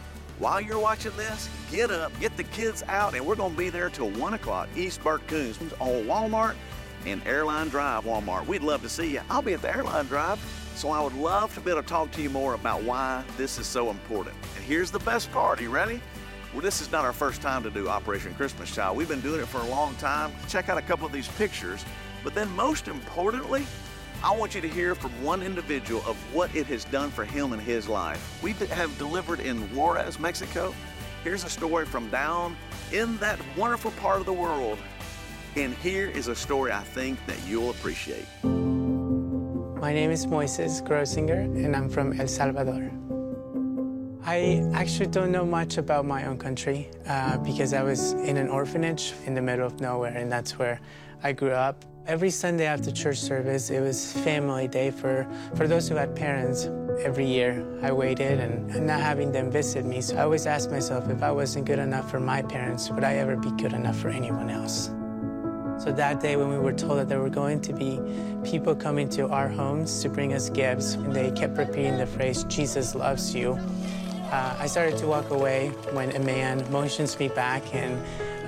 While 0.43 0.59
you're 0.59 0.77
watching 0.77 1.15
this, 1.15 1.47
get 1.71 1.89
up, 1.89 2.12
get 2.19 2.35
the 2.35 2.43
kids 2.43 2.83
out, 2.89 3.15
and 3.15 3.25
we're 3.25 3.38
going 3.38 3.53
to 3.53 3.57
be 3.57 3.69
there 3.69 3.89
till 3.89 4.09
1 4.09 4.33
o'clock, 4.33 4.67
East 4.75 5.01
Bert 5.01 5.25
Kouns, 5.27 5.55
on 5.79 6.03
Walmart 6.03 6.55
and 7.05 7.25
Airline 7.25 7.69
Drive 7.69 8.03
Walmart. 8.03 8.45
We'd 8.45 8.62
love 8.62 8.81
to 8.81 8.89
see 8.89 9.09
you. 9.09 9.21
I'll 9.29 9.41
be 9.41 9.53
at 9.53 9.62
the 9.62 9.73
Airline 9.73 10.05
Drive, 10.07 10.41
so 10.75 10.89
I 10.89 11.01
would 11.01 11.15
love 11.15 11.53
to 11.53 11.62
be 11.62 11.71
able 11.71 11.81
to 11.81 11.88
talk 11.88 12.12
to 12.12 12.21
you 12.21 12.29
more 12.29 12.55
about 12.55 12.83
why 12.83 13.23
this 13.38 13.57
is 13.57 13.67
so 13.67 13.89
important. 13.89 14.35
And 14.57 14.65
here's 14.65 14.91
the 14.91 15.00
best 15.00 15.31
part. 15.31 15.62
Are 15.62 15.63
you 15.63 15.69
ready? 15.69 16.01
Well, 16.51 16.62
this 16.62 16.81
is 16.81 16.91
not 16.91 17.05
our 17.05 17.13
first 17.13 17.41
time 17.41 17.63
to 17.63 17.69
do 17.69 17.88
Operation 17.88 18.33
Christmas 18.33 18.69
Child. 18.69 18.97
We've 18.97 19.07
been 19.07 19.21
doing 19.21 19.39
it 19.39 19.47
for 19.47 19.62
a 19.62 19.69
long 19.69 19.95
time. 19.95 20.33
Check 20.50 20.67
out 20.67 20.77
a 20.77 20.81
couple 20.81 21.05
of 21.05 21.13
these 21.13 21.29
pictures. 21.29 21.85
But 22.21 22.35
then, 22.35 22.53
most 22.53 22.89
importantly, 22.89 23.65
I 24.24 24.34
want 24.34 24.56
you 24.56 24.62
to 24.62 24.70
hear 24.70 24.96
from 24.96 25.12
one 25.22 25.44
individual 25.44 26.01
of 26.08 26.15
what 26.34 26.56
it 26.56 26.65
has 26.68 26.86
done 26.86 27.12
for 27.12 27.25
him 27.25 27.51
in 27.51 27.60
his 27.60 27.89
life. 27.89 28.42
We 28.42 28.53
have 28.53 28.98
delivered 28.98 29.42
in 29.42 29.58
Juarez, 29.75 30.18
Mexico. 30.18 30.74
Here's 31.25 31.44
a 31.44 31.50
story 31.50 31.86
from 31.86 32.10
down 32.10 32.56
in 32.94 33.18
that 33.18 33.38
wonderful 33.58 33.92
part 33.92 34.22
of 34.22 34.25
the 34.25 34.32
world. 34.32 34.80
And 35.58 35.74
here 35.74 36.08
is 36.08 36.30
a 36.30 36.36
story 36.36 36.72
I 36.72 36.84
think 36.84 37.20
that 37.27 37.38
you'll 37.46 37.72
appreciate. 37.72 38.25
My 38.44 39.92
name 39.92 40.10
is 40.10 40.25
Moises 40.25 40.82
Grosinger, 40.82 41.44
and 41.44 41.75
I'm 41.75 41.89
from 41.89 42.18
El 42.18 42.30
Salvador. 42.30 42.89
I 44.25 44.63
actually 44.74 45.08
don't 45.08 45.34
know 45.34 45.46
much 45.46 45.77
about 45.77 46.06
my 46.06 46.27
own 46.27 46.38
country 46.38 46.89
uh, 47.08 47.39
because 47.39 47.74
I 47.74 47.84
was 47.84 48.13
in 48.13 48.38
an 48.38 48.48
orphanage 48.48 49.12
in 49.25 49.34
the 49.34 49.42
middle 49.42 49.68
of 49.68 49.82
nowhere, 49.82 50.15
and 50.15 50.32
that's 50.32 50.58
where 50.58 50.80
I 51.24 51.34
grew 51.34 51.51
up. 51.51 51.84
Every 52.05 52.31
Sunday 52.31 52.65
after 52.65 52.91
church 52.91 53.17
service, 53.17 53.69
it 53.69 53.79
was 53.79 54.12
family 54.12 54.67
day 54.67 54.91
for, 54.91 55.25
for 55.55 55.69
those 55.69 55.88
who 55.88 55.95
had 55.95 56.13
parents. 56.13 56.65
Every 57.00 57.25
year, 57.25 57.65
I 57.81 57.93
waited 57.93 58.41
and, 58.41 58.69
and 58.72 58.86
not 58.86 59.00
having 59.00 59.31
them 59.31 59.50
visit 59.50 59.86
me, 59.86 60.01
so 60.01 60.17
I 60.17 60.24
always 60.24 60.45
asked 60.45 60.69
myself 60.69 61.10
if 61.10 61.24
I 61.24 61.31
wasn't 61.31 61.65
good 61.65 61.79
enough 61.79 62.12
for 62.12 62.19
my 62.19 62.41
parents, 62.41 62.89
would 62.89 63.05
I 63.05 63.13
ever 63.15 63.38
be 63.38 63.51
good 63.51 63.72
enough 63.72 63.95
for 63.95 64.10
anyone 64.10 64.50
else? 64.50 64.88
So 65.81 65.93
that 65.93 66.19
day, 66.19 66.36
when 66.36 66.50
we 66.50 66.57
were 66.57 66.74
told 66.74 67.00
that 67.00 67.07
there 67.07 67.22
were 67.22 67.29
going 67.29 67.62
to 67.62 67.72
be 67.72 68.01
people 68.43 68.75
coming 68.75 69.07
to 69.12 69.29
our 69.29 69.48
homes 69.48 70.01
to 70.01 70.10
bring 70.10 70.33
us 70.33 70.50
gifts, 70.50 70.95
and 70.95 71.15
they 71.15 71.31
kept 71.31 71.57
repeating 71.57 71.98
the 71.98 72.05
phrase, 72.05 72.43
Jesus 72.43 72.95
loves 72.95 73.33
you, 73.33 73.53
uh, 74.29 74.57
I 74.60 74.67
started 74.67 74.98
to 74.98 75.07
walk 75.07 75.29
away 75.29 75.69
when 75.93 76.13
a 76.17 76.19
man 76.19 76.69
motions 76.69 77.17
me 77.17 77.29
back 77.29 77.63
and 77.74 77.98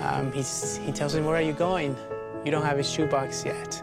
um, 0.02 0.34
he 0.34 0.92
tells 0.92 1.16
me, 1.16 1.22
Where 1.22 1.38
are 1.38 1.42
you 1.42 1.54
going? 1.54 1.96
You 2.46 2.52
don't 2.52 2.64
have 2.64 2.78
a 2.78 2.84
shoebox 2.84 3.44
yet. 3.44 3.82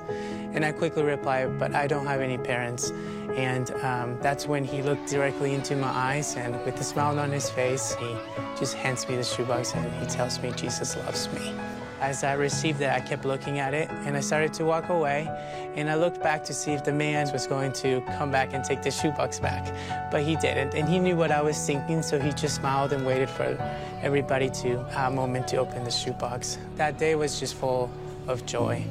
And 0.54 0.64
I 0.64 0.71
quickly 0.71 1.02
reply, 1.02 1.47
But 1.47 1.75
I 1.75 1.88
don't 1.88 2.07
have 2.07 2.21
any 2.21 2.38
parents. 2.38 2.90
And 3.35 3.71
um, 3.83 4.19
that's 4.21 4.47
when 4.47 4.62
he 4.62 4.83
looked 4.83 5.09
directly 5.09 5.54
into 5.54 5.75
my 5.75 5.88
eyes 5.88 6.37
and 6.37 6.54
with 6.64 6.78
a 6.81 6.85
smile 6.85 7.19
on 7.19 7.33
his 7.33 7.50
face, 7.50 7.97
he 7.99 8.14
just 8.59 8.75
hands 8.75 9.09
me 9.09 9.16
the 9.16 9.25
shoebox 9.25 9.75
and 9.75 9.92
he 9.95 10.07
tells 10.07 10.40
me, 10.40 10.52
Jesus 10.52 10.97
loves 10.97 11.33
me. 11.33 11.54
As 12.00 12.25
I 12.25 12.35
received 12.35 12.81
it, 12.83 12.90
I 12.90 13.00
kept 13.00 13.25
looking 13.25 13.59
at 13.59 13.75
it 13.75 13.88
and 13.90 14.16
I 14.16 14.21
started 14.21 14.52
to 14.54 14.64
walk 14.64 14.90
away. 14.90 15.26
And 15.75 15.90
I 15.90 15.95
looked 15.95 16.23
back 16.23 16.45
to 16.45 16.52
see 16.52 16.73
if 16.73 16.85
the 16.85 16.92
man 16.92 17.33
was 17.33 17.47
going 17.47 17.73
to 17.75 18.00
come 18.19 18.31
back 18.31 18.52
and 18.52 18.62
take 18.62 18.83
the 18.83 18.90
shoebox 18.90 19.40
back. 19.40 19.75
But 20.11 20.23
he 20.23 20.37
didn't. 20.37 20.75
And 20.75 20.88
he 20.88 20.99
knew 20.99 21.16
what 21.16 21.33
I 21.33 21.40
was 21.40 21.57
thinking, 21.66 22.02
so 22.02 22.21
he 22.21 22.33
just 22.33 22.57
smiled 22.57 22.92
and 22.92 23.07
waited 23.07 23.31
for 23.31 23.57
everybody 24.02 24.50
to 24.50 24.85
have 24.90 25.12
a 25.12 25.16
moment 25.16 25.49
to 25.49 25.57
open 25.57 25.85
the 25.85 25.90
shoebox. 25.90 26.59
That 26.76 26.99
day 26.99 27.14
was 27.14 27.40
just 27.40 27.54
full 27.54 27.90
of 28.29 28.45
joy. 28.47 28.85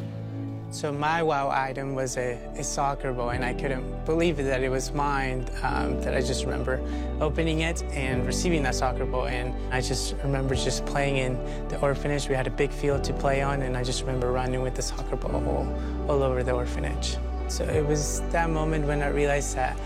So 0.71 0.89
my 0.89 1.21
wow 1.21 1.49
item 1.49 1.95
was 1.95 2.15
a, 2.15 2.39
a, 2.55 2.63
soccer 2.63 3.11
ball, 3.11 3.31
and 3.31 3.43
I 3.43 3.53
couldn't 3.53 4.05
believe 4.05 4.37
that 4.37 4.63
it 4.63 4.69
was 4.69 4.93
mine. 4.93 5.45
Um, 5.63 5.99
that 5.99 6.15
I 6.15 6.21
just 6.21 6.45
remember 6.45 6.79
opening 7.19 7.59
it 7.59 7.83
and 7.91 8.25
receiving 8.25 8.63
that 8.63 8.75
soccer 8.75 9.05
ball, 9.05 9.27
and 9.27 9.53
I 9.73 9.81
just 9.81 10.15
remember 10.23 10.55
just 10.55 10.85
playing 10.85 11.17
in 11.17 11.67
the 11.67 11.77
orphanage. 11.81 12.29
We 12.29 12.35
had 12.35 12.47
a 12.47 12.51
big 12.51 12.71
field 12.71 13.03
to 13.03 13.13
play 13.13 13.41
on, 13.41 13.63
and 13.63 13.75
I 13.75 13.83
just 13.83 13.99
remember 13.99 14.31
running 14.31 14.61
with 14.61 14.75
the 14.75 14.81
soccer 14.81 15.17
ball 15.17 15.35
all, 15.45 15.67
all 16.09 16.23
over 16.23 16.41
the 16.41 16.53
orphanage. 16.53 17.17
So 17.49 17.65
it 17.65 17.85
was 17.85 18.21
that 18.31 18.49
moment 18.49 18.87
when 18.87 19.01
I 19.01 19.09
realized 19.09 19.57
that 19.57 19.77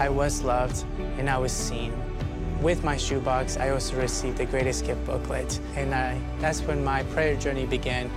I 0.00 0.08
was 0.08 0.42
loved 0.42 0.84
and 1.18 1.30
I 1.30 1.38
was 1.38 1.52
seen. 1.52 1.92
With 2.60 2.82
my 2.82 2.96
shoebox, 2.96 3.56
I 3.56 3.70
also 3.70 3.96
received 3.96 4.38
the 4.38 4.44
greatest 4.44 4.86
gift 4.86 5.04
booklet, 5.06 5.60
and 5.76 5.94
I, 5.94 6.20
that's 6.40 6.62
when 6.62 6.82
my 6.82 7.04
prayer 7.14 7.36
journey 7.36 7.66
began, 7.66 8.10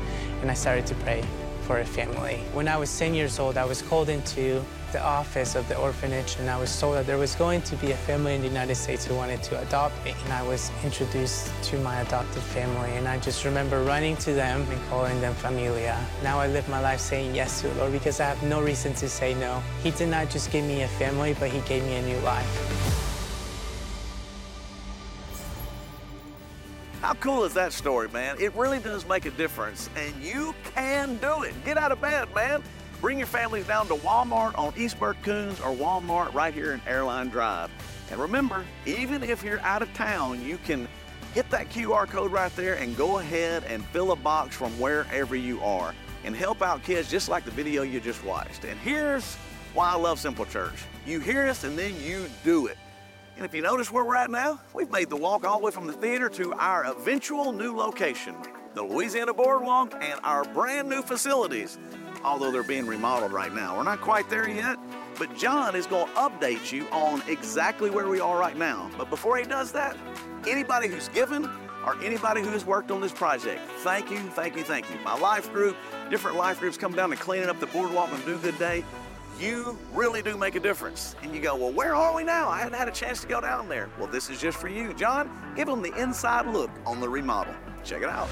and 0.45 0.51
I 0.51 0.53
started 0.53 0.85
to 0.85 0.95
pray 0.95 1.23
for 1.61 1.79
a 1.79 1.85
family. 1.85 2.35
When 2.53 2.67
I 2.67 2.77
was 2.77 2.95
10 2.99 3.15
years 3.15 3.39
old, 3.39 3.57
I 3.57 3.65
was 3.65 3.81
called 3.81 4.09
into 4.09 4.63
the 4.91 5.03
office 5.03 5.55
of 5.55 5.67
the 5.67 5.75
orphanage 5.75 6.35
and 6.39 6.47
I 6.51 6.59
was 6.59 6.79
told 6.79 6.97
that 6.97 7.07
there 7.07 7.17
was 7.17 7.33
going 7.33 7.63
to 7.63 7.75
be 7.77 7.93
a 7.93 7.97
family 7.97 8.35
in 8.35 8.41
the 8.41 8.47
United 8.47 8.75
States 8.75 9.05
who 9.05 9.15
wanted 9.15 9.41
to 9.41 9.59
adopt 9.59 9.95
me. 10.05 10.13
And 10.23 10.31
I 10.31 10.43
was 10.43 10.69
introduced 10.83 11.51
to 11.63 11.79
my 11.79 11.99
adopted 12.01 12.43
family 12.43 12.91
and 12.91 13.07
I 13.07 13.17
just 13.17 13.43
remember 13.43 13.83
running 13.83 14.17
to 14.17 14.33
them 14.35 14.61
and 14.69 14.89
calling 14.89 15.19
them 15.19 15.33
familia. 15.33 15.97
Now 16.21 16.37
I 16.37 16.45
live 16.45 16.69
my 16.69 16.79
life 16.79 16.99
saying 16.99 17.33
yes 17.33 17.61
to 17.61 17.67
the 17.67 17.75
Lord 17.79 17.91
because 17.91 18.19
I 18.19 18.25
have 18.25 18.43
no 18.43 18.61
reason 18.61 18.93
to 19.01 19.09
say 19.09 19.33
no. 19.33 19.63
He 19.81 19.89
did 19.89 20.09
not 20.09 20.29
just 20.29 20.51
give 20.51 20.63
me 20.63 20.83
a 20.83 20.87
family, 20.87 21.35
but 21.39 21.49
he 21.49 21.59
gave 21.61 21.83
me 21.85 21.95
a 21.95 22.03
new 22.03 22.19
life. 22.19 22.94
Cool 27.19 27.43
is 27.43 27.53
that 27.53 27.73
story, 27.73 28.07
man? 28.09 28.35
It 28.39 28.53
really 28.55 28.79
does 28.79 29.07
make 29.07 29.25
a 29.25 29.31
difference, 29.31 29.89
and 29.95 30.13
you 30.23 30.53
can 30.73 31.17
do 31.17 31.43
it. 31.43 31.53
Get 31.65 31.77
out 31.77 31.91
of 31.91 32.01
bed, 32.01 32.33
man. 32.35 32.61
Bring 33.01 33.17
your 33.17 33.27
families 33.27 33.67
down 33.67 33.87
to 33.87 33.95
Walmart 33.95 34.57
on 34.57 34.73
East 34.77 34.99
Bert 34.99 35.17
Kouns 35.23 35.59
or 35.59 35.75
Walmart 35.75 36.33
right 36.33 36.53
here 36.53 36.73
in 36.73 36.81
Airline 36.87 37.29
Drive. 37.29 37.71
And 38.11 38.19
remember, 38.19 38.65
even 38.85 39.23
if 39.23 39.43
you're 39.43 39.59
out 39.61 39.81
of 39.81 39.93
town, 39.93 40.41
you 40.41 40.57
can 40.65 40.87
hit 41.33 41.49
that 41.49 41.69
QR 41.69 42.07
code 42.07 42.31
right 42.31 42.55
there 42.55 42.75
and 42.75 42.95
go 42.95 43.19
ahead 43.19 43.63
and 43.65 43.83
fill 43.87 44.11
a 44.11 44.15
box 44.15 44.55
from 44.55 44.71
wherever 44.79 45.35
you 45.35 45.59
are 45.61 45.93
and 46.23 46.35
help 46.35 46.61
out 46.61 46.83
kids 46.83 47.09
just 47.09 47.29
like 47.29 47.43
the 47.45 47.51
video 47.51 47.83
you 47.83 47.99
just 47.99 48.23
watched. 48.23 48.63
And 48.65 48.79
here's 48.79 49.35
why 49.73 49.91
I 49.91 49.95
love 49.95 50.19
Simple 50.19 50.45
Church. 50.45 50.85
You 51.05 51.19
hear 51.19 51.47
us 51.47 51.63
and 51.63 51.77
then 51.77 51.99
you 52.01 52.27
do 52.43 52.67
it. 52.67 52.77
And 53.37 53.43
if 53.43 53.53
you 53.53 53.61
notice 53.61 53.91
where 53.91 54.05
we're 54.05 54.15
at 54.15 54.31
now, 54.31 54.61
we've 54.73 54.89
made 54.89 55.09
the 55.09 55.17
walk 55.17 55.43
all 55.43 55.59
the 55.59 55.65
way 55.65 55.71
from 55.71 55.87
the 55.87 55.93
theater 55.93 56.29
to 56.29 56.53
our 56.53 56.85
eventual 56.85 57.51
new 57.51 57.75
location, 57.75 58.33
the 58.75 58.81
Louisiana 58.81 59.33
Boardwalk 59.33 59.93
and 60.01 60.19
our 60.23 60.45
brand 60.45 60.87
new 60.87 61.01
facilities, 61.01 61.77
although 62.23 62.49
they're 62.49 62.63
being 62.63 62.87
remodeled 62.87 63.33
right 63.33 63.53
now. 63.53 63.75
We're 63.75 63.83
not 63.83 63.99
quite 63.99 64.29
there 64.29 64.49
yet, 64.49 64.77
but 65.19 65.35
John 65.37 65.75
is 65.75 65.85
going 65.85 66.07
to 66.07 66.13
update 66.13 66.71
you 66.71 66.87
on 66.93 67.21
exactly 67.27 67.89
where 67.89 68.07
we 68.07 68.21
are 68.21 68.39
right 68.39 68.55
now. 68.55 68.89
But 68.97 69.09
before 69.09 69.37
he 69.37 69.43
does 69.43 69.73
that, 69.73 69.97
anybody 70.47 70.87
who's 70.87 71.09
given 71.09 71.49
or 71.85 72.01
anybody 72.01 72.41
who 72.41 72.49
has 72.49 72.65
worked 72.65 72.89
on 72.89 73.01
this 73.01 73.11
project, 73.11 73.61
thank 73.79 74.09
you, 74.09 74.19
thank 74.29 74.55
you, 74.55 74.63
thank 74.63 74.89
you. 74.89 74.97
My 75.03 75.19
life 75.19 75.51
group, 75.51 75.75
different 76.09 76.37
life 76.37 76.61
groups 76.61 76.77
come 76.77 76.93
down 76.93 77.09
to 77.09 77.17
cleaning 77.17 77.49
up 77.49 77.59
the 77.59 77.67
boardwalk 77.67 78.11
and 78.13 78.23
do 78.23 78.37
good 78.37 78.57
day 78.57 78.85
you 79.39 79.77
really 79.93 80.21
do 80.21 80.37
make 80.37 80.55
a 80.55 80.59
difference. 80.59 81.15
And 81.21 81.33
you 81.35 81.41
go, 81.41 81.55
well, 81.55 81.71
where 81.71 81.95
are 81.95 82.15
we 82.15 82.23
now? 82.23 82.49
I 82.49 82.59
hadn't 82.59 82.77
had 82.77 82.87
a 82.87 82.91
chance 82.91 83.21
to 83.21 83.27
go 83.27 83.41
down 83.41 83.67
there. 83.67 83.89
Well, 83.97 84.07
this 84.07 84.29
is 84.29 84.39
just 84.39 84.57
for 84.57 84.67
you. 84.67 84.93
John, 84.93 85.29
give 85.55 85.67
them 85.67 85.81
the 85.81 85.93
inside 86.01 86.47
look 86.47 86.71
on 86.85 86.99
the 86.99 87.09
remodel. 87.09 87.53
Check 87.83 88.01
it 88.01 88.09
out. 88.09 88.29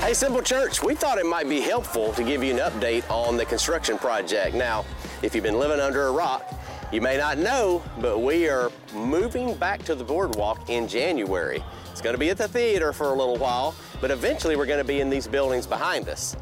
Hey, 0.00 0.14
Simple 0.14 0.40
Church, 0.40 0.82
we 0.82 0.94
thought 0.94 1.18
it 1.18 1.26
might 1.26 1.50
be 1.50 1.60
helpful 1.60 2.14
to 2.14 2.24
give 2.24 2.42
you 2.42 2.54
an 2.54 2.60
update 2.60 3.04
on 3.10 3.36
the 3.36 3.44
construction 3.44 3.98
project. 3.98 4.54
Now, 4.54 4.86
if 5.20 5.34
you've 5.34 5.44
been 5.44 5.58
living 5.58 5.80
under 5.80 6.06
a 6.06 6.12
rock, 6.12 6.57
you 6.90 7.00
may 7.02 7.18
not 7.18 7.36
know, 7.38 7.82
but 8.00 8.20
we 8.20 8.48
are 8.48 8.72
moving 8.94 9.54
back 9.54 9.82
to 9.84 9.94
the 9.94 10.04
boardwalk 10.04 10.70
in 10.70 10.88
January. 10.88 11.62
It's 11.90 12.00
going 12.00 12.14
to 12.14 12.18
be 12.18 12.30
at 12.30 12.38
the 12.38 12.48
theater 12.48 12.92
for 12.92 13.08
a 13.08 13.14
little 13.14 13.36
while, 13.36 13.74
but 14.00 14.10
eventually 14.10 14.56
we're 14.56 14.66
going 14.66 14.78
to 14.78 14.84
be 14.84 15.00
in 15.00 15.10
these 15.10 15.28
buildings 15.28 15.66
behind 15.66 16.08
us. 16.08 16.36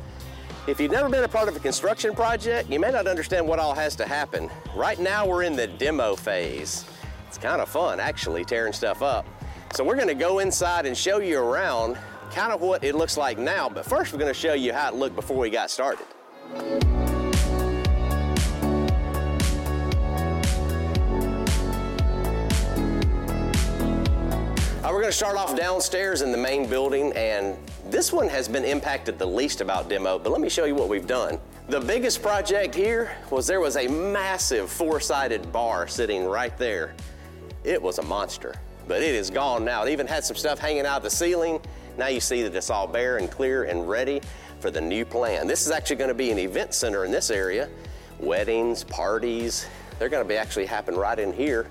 If 0.69 0.79
you've 0.81 0.93
never 0.93 1.09
been 1.09 1.25
a 1.25 1.29
part 1.29 1.49
of 1.49 1.57
a 1.57 1.61
construction 1.61 2.15
project, 2.15 2.71
you 2.71 2.79
may 2.79 2.91
not 2.91 3.07
understand 3.07 3.47
what 3.47 3.59
all 3.59 3.75
has 3.75 3.97
to 3.97 4.07
happen. 4.07 4.51
Right 4.75 4.99
now 4.99 5.27
we're 5.27 5.43
in 5.43 5.57
the 5.57 5.67
demo 5.67 6.15
phase. 6.15 6.85
It's 7.27 7.39
kind 7.39 7.61
of 7.61 7.69
fun, 7.69 7.99
actually, 7.99 8.45
tearing 8.45 8.73
stuff 8.73 9.03
up. 9.03 9.27
So 9.75 9.83
we're 9.83 9.97
going 9.97 10.09
to 10.09 10.15
go 10.15 10.39
inside 10.39 10.87
and 10.87 10.97
show 10.97 11.19
you 11.19 11.39
around 11.39 11.99
kind 12.31 12.53
of 12.53 12.61
what 12.61 12.85
it 12.85 12.95
looks 12.95 13.17
like 13.17 13.39
now, 13.39 13.69
but 13.69 13.85
first 13.85 14.13
we're 14.13 14.19
going 14.19 14.33
to 14.33 14.39
show 14.39 14.55
you 14.55 14.73
how 14.73 14.89
it 14.89 14.95
looked 14.95 15.17
before 15.17 15.39
we 15.39 15.51
got 15.51 15.71
started. 15.71 16.07
Going 25.01 25.11
to 25.11 25.17
start 25.17 25.37
off 25.37 25.57
downstairs 25.57 26.23
in 26.23 26.33
the 26.33 26.39
main 26.39 26.69
building, 26.69 27.13
and 27.15 27.57
this 27.91 28.13
one 28.13 28.29
has 28.29 28.49
been 28.49 28.65
impacted 28.65 29.19
the 29.19 29.27
least 29.27 29.61
about 29.61 29.89
demo, 29.89 30.19
but 30.19 30.31
let 30.31 30.41
me 30.41 30.49
show 30.49 30.65
you 30.65 30.75
what 30.75 30.89
we've 30.89 31.07
done. 31.07 31.39
The 31.69 31.81
biggest 31.81 32.23
project 32.23 32.75
here 32.75 33.17
was 33.31 33.47
there 33.47 33.61
was 33.61 33.77
a 33.77 33.89
massive 33.89 34.71
four-sided 34.71 35.53
bar 35.53 35.89
sitting 35.89 36.25
right 36.25 36.57
there. 36.57 36.95
It 37.65 37.83
was 37.83 37.99
a 37.99 38.03
monster, 38.03 38.55
but 38.87 39.03
it 39.03 39.15
is 39.15 39.29
gone 39.29 39.65
now. 39.65 39.83
It 39.85 39.91
even 39.91 40.07
had 40.07 40.25
some 40.25 40.37
stuff 40.37 40.59
hanging 40.59 40.87
out 40.87 41.03
the 41.03 41.11
ceiling. 41.11 41.61
Now 41.99 42.07
you 42.07 42.21
see 42.21 42.43
that 42.45 42.55
it's 42.55 42.71
all 42.71 42.87
bare 42.87 43.19
and 43.19 43.31
clear 43.31 43.65
and 43.65 43.89
ready 43.89 44.21
for 44.61 44.71
the 44.71 44.81
new 44.81 45.05
plan. 45.05 45.47
This 45.47 45.67
is 45.67 45.73
actually 45.73 45.97
going 45.97 46.09
to 46.09 46.15
be 46.15 46.31
an 46.31 46.39
event 46.39 46.75
center 46.75 47.05
in 47.05 47.11
this 47.11 47.31
area. 47.31 47.69
Weddings, 48.21 48.85
parties, 48.85 49.67
they're 49.99 50.09
going 50.09 50.23
to 50.23 50.29
be 50.29 50.37
actually 50.37 50.67
happen 50.67 50.95
right 50.95 51.19
in 51.19 51.33
here 51.33 51.67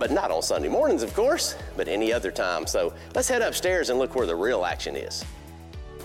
but 0.00 0.10
not 0.10 0.30
on 0.32 0.42
Sunday 0.42 0.68
mornings, 0.68 1.02
of 1.04 1.14
course, 1.14 1.54
but 1.76 1.86
any 1.86 2.10
other 2.12 2.32
time. 2.32 2.66
So 2.66 2.94
let's 3.14 3.28
head 3.28 3.42
upstairs 3.42 3.90
and 3.90 3.98
look 3.98 4.16
where 4.16 4.26
the 4.26 4.34
real 4.34 4.64
action 4.64 4.96
is. 4.96 5.24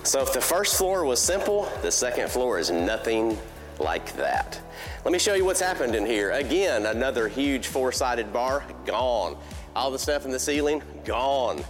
So 0.04 0.22
if 0.22 0.34
the 0.34 0.42
first 0.42 0.78
floor 0.78 1.06
was 1.06 1.20
simple, 1.20 1.72
the 1.82 1.92
second 1.92 2.30
floor 2.30 2.60
is 2.60 2.70
nothing 2.70 3.38
like 3.80 4.16
that. 4.18 4.62
Let 5.06 5.14
me 5.14 5.18
show 5.18 5.34
you 5.34 5.46
what's 5.46 5.62
happened 5.62 5.96
in 5.96 6.06
here. 6.06 6.32
Again, 6.32 6.86
another 6.88 7.30
huge 7.30 7.68
four-sided 7.68 8.34
bar, 8.34 8.66
gone. 8.86 9.38
All 9.75 9.90
the 9.90 10.00
stuff 10.00 10.25
in 10.25 10.32
the 10.32 10.40
ceiling, 10.40 10.84
gone. 11.06 11.64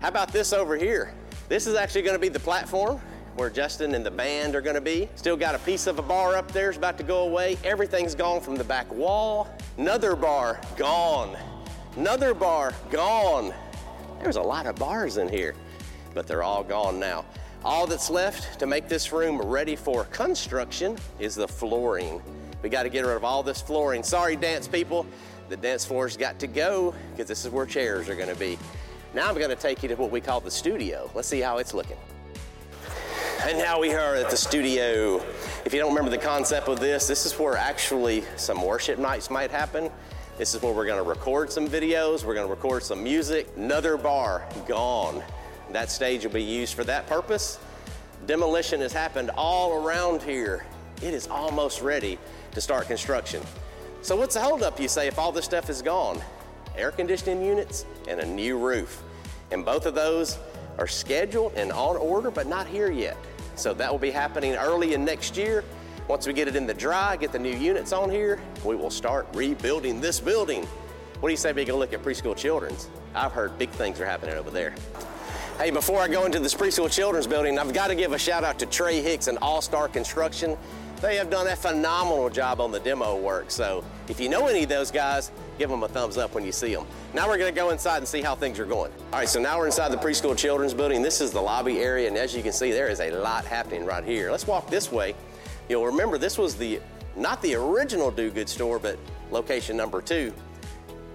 How 0.00 0.08
about 0.08 0.32
this 0.32 0.52
over 0.52 0.76
here? 0.76 1.14
This 1.48 1.68
is 1.68 1.76
actually 1.76 2.02
gonna 2.02 2.18
be 2.18 2.28
the 2.28 2.40
platform 2.40 3.00
where 3.36 3.50
Justin 3.50 3.94
and 3.94 4.04
the 4.04 4.10
band 4.10 4.56
are 4.56 4.60
gonna 4.60 4.80
be. 4.80 5.08
Still 5.14 5.36
got 5.36 5.54
a 5.54 5.58
piece 5.60 5.86
of 5.86 5.98
a 6.00 6.02
bar 6.02 6.34
up 6.34 6.50
there, 6.50 6.70
it's 6.70 6.78
about 6.78 6.98
to 6.98 7.04
go 7.04 7.22
away. 7.22 7.56
Everything's 7.62 8.16
gone 8.16 8.40
from 8.40 8.56
the 8.56 8.64
back 8.64 8.92
wall. 8.92 9.48
Another 9.78 10.16
bar, 10.16 10.60
gone. 10.76 11.36
Another 11.96 12.32
bar, 12.32 12.72
gone. 12.90 13.52
There's 14.22 14.36
a 14.36 14.42
lot 14.42 14.66
of 14.66 14.76
bars 14.76 15.18
in 15.18 15.28
here, 15.28 15.54
but 16.14 16.26
they're 16.26 16.42
all 16.42 16.64
gone 16.64 16.98
now. 16.98 17.26
All 17.64 17.86
that's 17.86 18.08
left 18.08 18.58
to 18.60 18.66
make 18.66 18.88
this 18.88 19.12
room 19.12 19.40
ready 19.40 19.76
for 19.76 20.04
construction 20.04 20.96
is 21.18 21.34
the 21.34 21.46
flooring. 21.46 22.22
We 22.62 22.70
got 22.70 22.84
to 22.84 22.88
get 22.88 23.04
rid 23.04 23.14
of 23.14 23.24
all 23.24 23.42
this 23.42 23.60
flooring. 23.60 24.02
Sorry, 24.02 24.36
dance 24.36 24.66
people, 24.66 25.06
the 25.50 25.56
dance 25.56 25.84
floor's 25.84 26.16
got 26.16 26.38
to 26.38 26.46
go 26.46 26.94
because 27.10 27.28
this 27.28 27.44
is 27.44 27.50
where 27.50 27.66
chairs 27.66 28.08
are 28.08 28.16
going 28.16 28.30
to 28.30 28.36
be. 28.36 28.58
Now 29.12 29.28
I'm 29.28 29.34
going 29.34 29.50
to 29.50 29.56
take 29.56 29.82
you 29.82 29.90
to 29.90 29.94
what 29.96 30.10
we 30.10 30.22
call 30.22 30.40
the 30.40 30.50
studio. 30.50 31.10
Let's 31.14 31.28
see 31.28 31.40
how 31.40 31.58
it's 31.58 31.74
looking. 31.74 31.98
And 33.44 33.58
now 33.58 33.78
we 33.78 33.92
are 33.92 34.14
at 34.14 34.30
the 34.30 34.36
studio. 34.36 35.16
If 35.66 35.74
you 35.74 35.80
don't 35.80 35.90
remember 35.90 36.10
the 36.10 36.16
concept 36.16 36.68
of 36.68 36.80
this, 36.80 37.06
this 37.06 37.26
is 37.26 37.38
where 37.38 37.56
actually 37.56 38.24
some 38.36 38.64
worship 38.64 38.98
nights 38.98 39.30
might 39.30 39.50
happen. 39.50 39.90
This 40.42 40.56
is 40.56 40.62
where 40.62 40.72
we're 40.72 40.86
gonna 40.86 41.04
record 41.04 41.52
some 41.52 41.68
videos, 41.68 42.24
we're 42.24 42.34
gonna 42.34 42.48
record 42.48 42.82
some 42.82 43.00
music. 43.00 43.46
Another 43.56 43.96
bar, 43.96 44.44
gone. 44.66 45.22
That 45.70 45.88
stage 45.88 46.24
will 46.24 46.32
be 46.32 46.42
used 46.42 46.74
for 46.74 46.82
that 46.82 47.06
purpose. 47.06 47.60
Demolition 48.26 48.80
has 48.80 48.92
happened 48.92 49.30
all 49.36 49.86
around 49.86 50.20
here. 50.20 50.66
It 51.00 51.14
is 51.14 51.28
almost 51.28 51.80
ready 51.80 52.18
to 52.50 52.60
start 52.60 52.88
construction. 52.88 53.40
So 54.00 54.16
what's 54.16 54.34
the 54.34 54.40
holdup, 54.40 54.80
you 54.80 54.88
say, 54.88 55.06
if 55.06 55.16
all 55.16 55.30
this 55.30 55.44
stuff 55.44 55.70
is 55.70 55.80
gone? 55.80 56.20
Air 56.76 56.90
conditioning 56.90 57.44
units 57.44 57.86
and 58.08 58.18
a 58.18 58.26
new 58.26 58.58
roof. 58.58 59.00
And 59.52 59.64
both 59.64 59.86
of 59.86 59.94
those 59.94 60.38
are 60.76 60.88
scheduled 60.88 61.52
and 61.54 61.70
on 61.70 61.96
order, 61.96 62.32
but 62.32 62.48
not 62.48 62.66
here 62.66 62.90
yet. 62.90 63.16
So 63.54 63.74
that 63.74 63.92
will 63.92 64.00
be 64.00 64.10
happening 64.10 64.56
early 64.56 64.94
in 64.94 65.04
next 65.04 65.36
year. 65.36 65.62
Once 66.12 66.26
we 66.26 66.34
get 66.34 66.46
it 66.46 66.54
in 66.54 66.66
the 66.66 66.74
dry, 66.74 67.16
get 67.16 67.32
the 67.32 67.38
new 67.38 67.56
units 67.56 67.90
on 67.90 68.10
here, 68.10 68.38
we 68.66 68.76
will 68.76 68.90
start 68.90 69.26
rebuilding 69.32 69.98
this 69.98 70.20
building. 70.20 70.62
What 71.20 71.30
do 71.30 71.32
you 71.32 71.38
say 71.38 71.54
we 71.54 71.64
go 71.64 71.78
look 71.78 71.94
at 71.94 72.02
preschool 72.02 72.36
children's? 72.36 72.90
I've 73.14 73.32
heard 73.32 73.56
big 73.56 73.70
things 73.70 73.98
are 73.98 74.04
happening 74.04 74.34
over 74.34 74.50
there. 74.50 74.74
Hey, 75.56 75.70
before 75.70 76.02
I 76.02 76.08
go 76.08 76.26
into 76.26 76.38
this 76.38 76.52
preschool 76.52 76.92
children's 76.92 77.26
building, 77.26 77.58
I've 77.58 77.72
got 77.72 77.86
to 77.86 77.94
give 77.94 78.12
a 78.12 78.18
shout 78.18 78.44
out 78.44 78.58
to 78.58 78.66
Trey 78.66 79.00
Hicks 79.00 79.26
and 79.26 79.38
All 79.38 79.62
Star 79.62 79.88
Construction. 79.88 80.58
They 81.00 81.16
have 81.16 81.30
done 81.30 81.46
a 81.46 81.56
phenomenal 81.56 82.28
job 82.28 82.60
on 82.60 82.72
the 82.72 82.80
demo 82.80 83.16
work. 83.16 83.50
So 83.50 83.82
if 84.08 84.20
you 84.20 84.28
know 84.28 84.48
any 84.48 84.64
of 84.64 84.68
those 84.68 84.90
guys, 84.90 85.32
give 85.56 85.70
them 85.70 85.82
a 85.82 85.88
thumbs 85.88 86.18
up 86.18 86.34
when 86.34 86.44
you 86.44 86.52
see 86.52 86.74
them. 86.74 86.86
Now 87.14 87.26
we're 87.26 87.38
going 87.38 87.54
to 87.54 87.58
go 87.58 87.70
inside 87.70 87.96
and 87.98 88.06
see 88.06 88.20
how 88.20 88.34
things 88.34 88.58
are 88.58 88.66
going. 88.66 88.92
All 89.14 89.20
right, 89.20 89.28
so 89.30 89.40
now 89.40 89.58
we're 89.58 89.64
inside 89.64 89.90
the 89.90 89.96
preschool 89.96 90.36
children's 90.36 90.74
building. 90.74 91.00
This 91.00 91.22
is 91.22 91.30
the 91.30 91.40
lobby 91.40 91.80
area, 91.80 92.06
and 92.06 92.18
as 92.18 92.36
you 92.36 92.42
can 92.42 92.52
see, 92.52 92.70
there 92.70 92.88
is 92.88 93.00
a 93.00 93.12
lot 93.12 93.46
happening 93.46 93.86
right 93.86 94.04
here. 94.04 94.30
Let's 94.30 94.46
walk 94.46 94.68
this 94.68 94.92
way 94.92 95.14
You'll 95.72 95.86
remember 95.86 96.18
this 96.18 96.36
was 96.36 96.54
the 96.54 96.80
not 97.16 97.40
the 97.40 97.54
original 97.54 98.10
Do 98.10 98.30
Good 98.30 98.46
store, 98.46 98.78
but 98.78 98.98
location 99.30 99.74
number 99.74 100.02
two. 100.02 100.30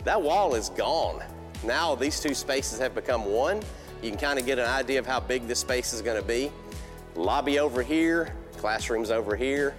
That 0.04 0.20
wall 0.20 0.56
is 0.56 0.70
gone. 0.70 1.24
Now 1.63 1.93
these 1.93 2.20
two 2.20 2.34
spaces 2.34 2.80
have 2.80 2.96
become 2.96 3.24
one. 3.26 3.62
You 4.02 4.10
can 4.10 4.20
kind 4.20 4.39
of 4.39 4.48
get 4.48 4.58
an 4.58 4.65
idea 4.65 4.98
of 4.98 5.06
how 5.06 5.20
big 5.20 5.48
this 5.48 5.60
space 5.60 5.93
is 5.93 6.02
going 6.02 6.20
to 6.20 6.28
be. 6.28 6.52
Lobby 7.13 7.60
over 7.60 7.84
here, 7.84 8.34
classrooms 8.58 9.12
over 9.12 9.36
here, 9.36 9.76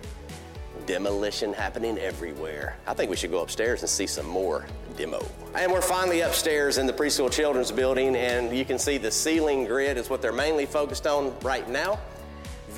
demolition 0.86 1.52
happening 1.52 1.98
everywhere. 1.98 2.76
I 2.86 2.94
think 2.94 3.10
we 3.10 3.16
should 3.16 3.32
go 3.32 3.42
upstairs 3.42 3.80
and 3.80 3.90
see 3.90 4.06
some 4.06 4.26
more 4.26 4.64
demo. 4.96 5.26
And 5.56 5.72
we're 5.72 5.82
finally 5.82 6.20
upstairs 6.20 6.78
in 6.78 6.86
the 6.86 6.92
preschool 6.92 7.32
children's 7.32 7.72
building, 7.72 8.14
and 8.14 8.56
you 8.56 8.64
can 8.64 8.78
see 8.78 8.96
the 8.96 9.10
ceiling 9.10 9.64
grid 9.64 9.96
is 9.96 10.08
what 10.08 10.22
they're 10.22 10.32
mainly 10.32 10.66
focused 10.66 11.08
on 11.08 11.36
right 11.40 11.68
now 11.68 11.98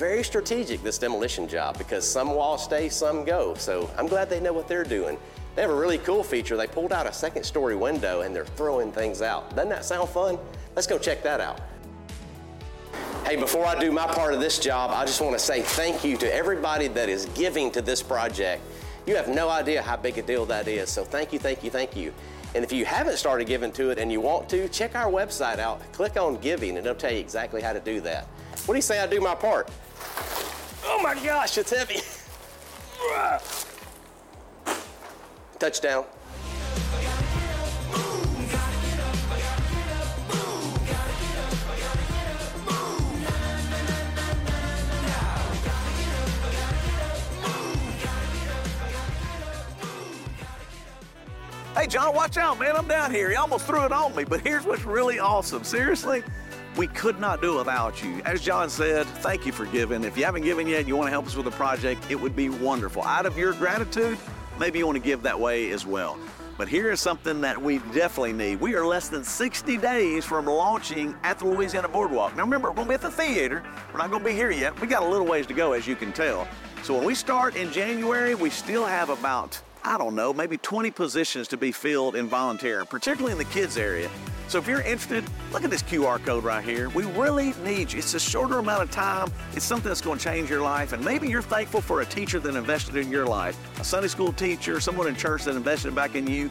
very 0.01 0.23
strategic, 0.23 0.81
this 0.81 0.97
demolition 0.97 1.47
job, 1.47 1.77
because 1.77 2.11
some 2.11 2.33
walls 2.33 2.63
stay, 2.63 2.89
some 2.89 3.23
go. 3.23 3.53
So 3.53 3.87
I'm 3.99 4.07
glad 4.07 4.31
they 4.31 4.39
know 4.39 4.51
what 4.51 4.67
they're 4.67 4.83
doing. 4.83 5.15
They 5.53 5.61
have 5.61 5.69
a 5.69 5.75
really 5.75 5.99
cool 5.99 6.23
feature. 6.23 6.57
They 6.57 6.65
pulled 6.65 6.91
out 6.91 7.05
a 7.05 7.13
second 7.13 7.43
story 7.43 7.75
window 7.75 8.21
and 8.21 8.35
they're 8.35 8.43
throwing 8.43 8.91
things 8.91 9.21
out. 9.21 9.55
Doesn't 9.55 9.69
that 9.69 9.85
sound 9.85 10.09
fun? 10.09 10.39
Let's 10.75 10.87
go 10.87 10.97
check 10.97 11.21
that 11.21 11.39
out. 11.39 11.61
Hey, 13.27 13.35
before 13.35 13.63
I 13.63 13.79
do 13.79 13.91
my 13.91 14.07
part 14.07 14.33
of 14.33 14.39
this 14.39 14.57
job, 14.57 14.89
I 14.89 15.05
just 15.05 15.21
want 15.21 15.33
to 15.33 15.39
say 15.39 15.61
thank 15.61 16.03
you 16.03 16.17
to 16.17 16.33
everybody 16.33 16.87
that 16.87 17.07
is 17.07 17.27
giving 17.35 17.69
to 17.69 17.81
this 17.83 18.01
project. 18.01 18.63
You 19.05 19.15
have 19.15 19.27
no 19.27 19.49
idea 19.49 19.83
how 19.83 19.97
big 19.97 20.17
a 20.17 20.23
deal 20.23 20.47
that 20.47 20.67
is. 20.67 20.89
So 20.89 21.03
thank 21.03 21.31
you, 21.31 21.37
thank 21.37 21.63
you, 21.63 21.69
thank 21.69 21.95
you. 21.95 22.11
And 22.55 22.63
if 22.63 22.71
you 22.71 22.85
haven't 22.85 23.17
started 23.17 23.45
giving 23.45 23.71
to 23.73 23.91
it 23.91 23.99
and 23.99 24.11
you 24.11 24.19
want 24.19 24.49
to, 24.49 24.67
check 24.69 24.95
our 24.95 25.11
website 25.11 25.59
out. 25.59 25.79
Click 25.93 26.17
on 26.17 26.37
giving 26.37 26.69
and 26.69 26.87
it'll 26.87 26.95
tell 26.95 27.13
you 27.13 27.19
exactly 27.19 27.61
how 27.61 27.71
to 27.71 27.79
do 27.79 28.01
that. 28.01 28.25
What 28.65 28.73
do 28.73 28.77
you 28.79 28.81
say 28.81 28.99
I 28.99 29.05
do 29.05 29.21
my 29.21 29.35
part? 29.35 29.69
Oh 31.01 31.03
my 31.03 31.15
gosh, 31.15 31.57
it's 31.57 31.71
heavy. 31.71 31.99
Touchdown. 35.57 36.05
Hey, 51.75 51.87
John, 51.87 52.13
watch 52.13 52.37
out, 52.37 52.59
man. 52.59 52.75
I'm 52.75 52.87
down 52.87 53.09
here. 53.09 53.31
He 53.31 53.35
almost 53.35 53.65
threw 53.65 53.83
it 53.83 53.91
on 53.91 54.15
me, 54.15 54.23
but 54.23 54.41
here's 54.41 54.65
what's 54.65 54.85
really 54.85 55.17
awesome. 55.17 55.63
Seriously, 55.63 56.23
we 56.77 56.87
could 56.87 57.19
not 57.19 57.41
do 57.41 57.57
without 57.57 58.01
you. 58.03 58.21
As 58.25 58.41
John 58.41 58.69
said, 58.69 59.05
thank 59.05 59.45
you 59.45 59.51
for 59.51 59.65
giving. 59.65 60.03
If 60.03 60.17
you 60.17 60.23
haven't 60.23 60.43
given 60.43 60.67
yet 60.67 60.79
and 60.79 60.87
you 60.87 60.95
want 60.95 61.07
to 61.07 61.11
help 61.11 61.27
us 61.27 61.35
with 61.35 61.47
a 61.47 61.51
project, 61.51 62.09
it 62.09 62.15
would 62.15 62.35
be 62.35 62.49
wonderful. 62.49 63.03
Out 63.03 63.25
of 63.25 63.37
your 63.37 63.53
gratitude, 63.53 64.17
maybe 64.59 64.79
you 64.79 64.85
want 64.85 64.97
to 64.97 65.03
give 65.03 65.21
that 65.23 65.39
way 65.39 65.71
as 65.71 65.85
well. 65.85 66.17
But 66.57 66.67
here 66.67 66.91
is 66.91 66.99
something 66.99 67.41
that 67.41 67.59
we 67.59 67.79
definitely 67.93 68.33
need. 68.33 68.61
We 68.61 68.75
are 68.75 68.85
less 68.85 69.09
than 69.09 69.23
60 69.23 69.77
days 69.77 70.25
from 70.25 70.45
launching 70.45 71.15
at 71.23 71.39
the 71.39 71.45
Louisiana 71.45 71.87
Boardwalk. 71.87 72.35
Now 72.35 72.43
remember, 72.43 72.69
we're 72.69 72.75
going 72.75 72.87
to 72.87 72.91
be 72.91 72.95
at 72.95 73.01
the 73.01 73.11
theater. 73.11 73.63
We're 73.91 73.97
not 73.97 74.11
going 74.11 74.23
to 74.23 74.29
be 74.29 74.35
here 74.35 74.51
yet. 74.51 74.79
We 74.79 74.87
got 74.87 75.03
a 75.03 75.07
little 75.07 75.25
ways 75.25 75.47
to 75.47 75.53
go, 75.53 75.73
as 75.73 75.87
you 75.87 75.95
can 75.95 76.11
tell. 76.13 76.47
So 76.83 76.93
when 76.93 77.03
we 77.03 77.15
start 77.15 77.55
in 77.55 77.71
January, 77.71 78.35
we 78.35 78.49
still 78.49 78.85
have 78.85 79.09
about, 79.09 79.59
I 79.83 79.97
don't 79.97 80.15
know, 80.15 80.33
maybe 80.33 80.57
20 80.57 80.91
positions 80.91 81.47
to 81.49 81.57
be 81.57 81.71
filled 81.71 82.15
in 82.15 82.27
volunteer, 82.27 82.85
particularly 82.85 83.31
in 83.31 83.37
the 83.37 83.45
kids 83.45 83.77
area. 83.77 84.09
So 84.51 84.57
if 84.57 84.67
you're 84.67 84.81
interested, 84.81 85.23
look 85.53 85.63
at 85.63 85.69
this 85.69 85.81
QR 85.81 86.21
code 86.25 86.43
right 86.43 86.61
here. 86.61 86.89
We 86.89 87.05
really 87.05 87.53
need 87.63 87.93
you. 87.93 87.99
It's 87.99 88.15
a 88.15 88.19
shorter 88.19 88.59
amount 88.59 88.83
of 88.83 88.91
time. 88.91 89.31
It's 89.53 89.63
something 89.63 89.87
that's 89.87 90.01
going 90.01 90.17
to 90.17 90.23
change 90.25 90.49
your 90.49 90.59
life. 90.59 90.91
And 90.91 91.05
maybe 91.05 91.29
you're 91.29 91.41
thankful 91.41 91.79
for 91.79 92.01
a 92.01 92.05
teacher 92.05 92.37
that 92.37 92.53
invested 92.57 92.97
in 92.97 93.09
your 93.09 93.25
life, 93.25 93.57
a 93.79 93.85
Sunday 93.85 94.09
school 94.09 94.33
teacher, 94.33 94.81
someone 94.81 95.07
in 95.07 95.15
church 95.15 95.45
that 95.45 95.55
invested 95.55 95.95
back 95.95 96.15
in 96.15 96.27
you. 96.27 96.49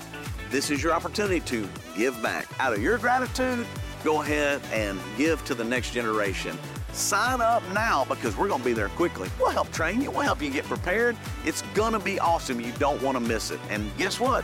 This 0.48 0.70
is 0.70 0.82
your 0.82 0.94
opportunity 0.94 1.40
to 1.40 1.68
give 1.94 2.22
back. 2.22 2.46
Out 2.58 2.72
of 2.72 2.82
your 2.82 2.96
gratitude, 2.96 3.66
go 4.02 4.22
ahead 4.22 4.62
and 4.72 4.98
give 5.18 5.44
to 5.44 5.54
the 5.54 5.64
next 5.64 5.90
generation. 5.90 6.58
Sign 6.92 7.42
up 7.42 7.62
now 7.74 8.06
because 8.08 8.34
we're 8.34 8.48
going 8.48 8.62
to 8.62 8.66
be 8.66 8.72
there 8.72 8.88
quickly. 8.88 9.28
We'll 9.38 9.50
help 9.50 9.70
train 9.72 10.00
you, 10.00 10.10
we'll 10.10 10.22
help 10.22 10.40
you 10.40 10.48
get 10.48 10.64
prepared. 10.64 11.18
It's 11.44 11.60
going 11.74 11.92
to 11.92 11.98
be 11.98 12.18
awesome. 12.18 12.62
You 12.62 12.72
don't 12.78 13.02
want 13.02 13.18
to 13.18 13.20
miss 13.20 13.50
it. 13.50 13.60
And 13.68 13.94
guess 13.98 14.18
what? 14.18 14.42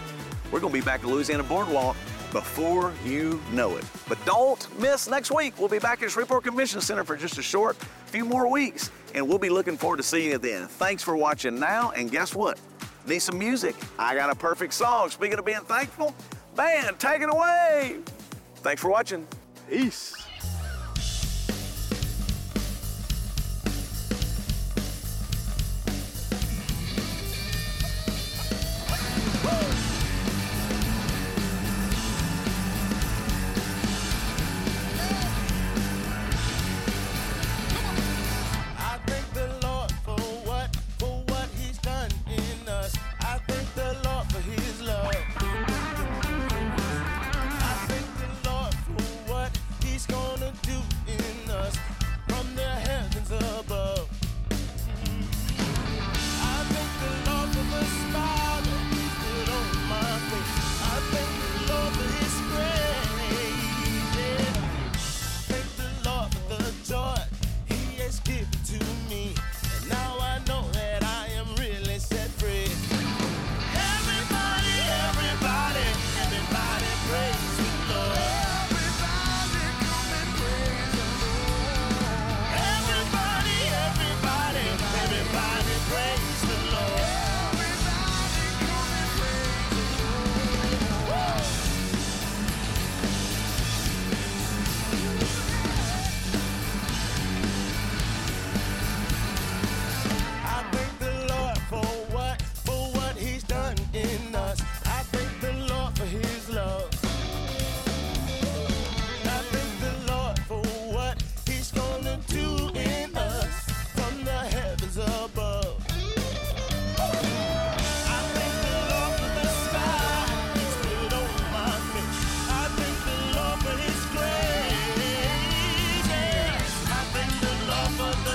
We're 0.52 0.60
going 0.60 0.74
to 0.74 0.78
be 0.78 0.84
back 0.84 1.00
at 1.00 1.06
Louisiana 1.06 1.42
Boardwalk 1.42 1.96
before 2.36 2.92
you 3.02 3.40
know 3.50 3.76
it. 3.78 3.84
But 4.10 4.22
don't 4.26 4.78
miss 4.78 5.08
next 5.08 5.30
week. 5.30 5.58
We'll 5.58 5.70
be 5.70 5.78
back 5.78 6.02
at 6.02 6.10
Shreveport 6.10 6.44
Convention 6.44 6.82
Center 6.82 7.02
for 7.02 7.16
just 7.16 7.38
a 7.38 7.42
short 7.42 7.78
few 8.04 8.26
more 8.26 8.46
weeks, 8.46 8.90
and 9.14 9.26
we'll 9.26 9.38
be 9.38 9.48
looking 9.48 9.78
forward 9.78 9.96
to 9.96 10.02
seeing 10.02 10.32
you 10.32 10.36
then. 10.36 10.68
Thanks 10.68 11.02
for 11.02 11.16
watching 11.16 11.58
now, 11.58 11.92
and 11.92 12.10
guess 12.10 12.34
what? 12.34 12.60
Need 13.06 13.20
some 13.20 13.38
music? 13.38 13.74
I 13.98 14.14
got 14.14 14.28
a 14.28 14.34
perfect 14.34 14.74
song. 14.74 15.08
Speaking 15.08 15.38
of 15.38 15.46
being 15.46 15.60
thankful, 15.60 16.14
band, 16.54 16.98
take 16.98 17.22
it 17.22 17.32
away. 17.32 18.00
Thanks 18.56 18.82
for 18.82 18.90
watching. 18.90 19.26
Peace. 19.70 20.25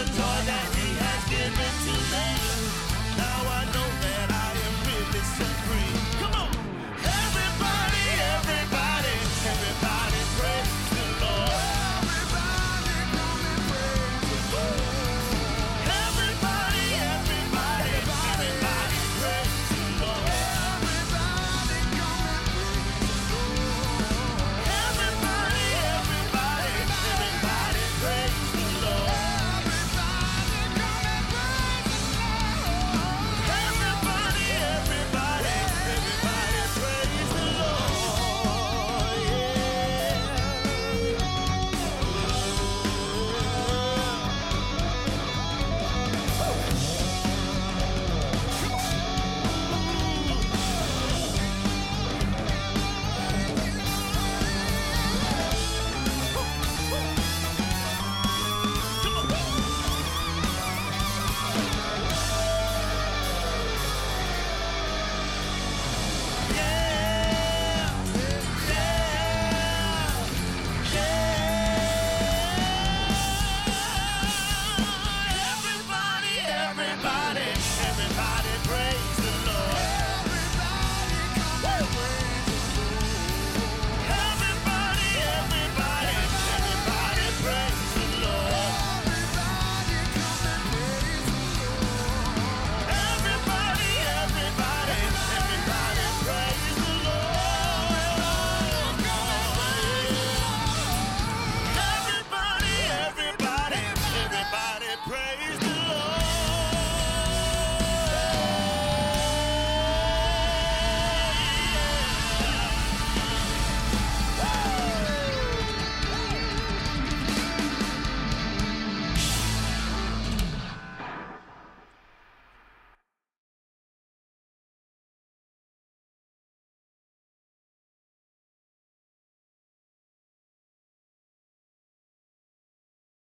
the 0.05 0.17
time. 0.17 0.40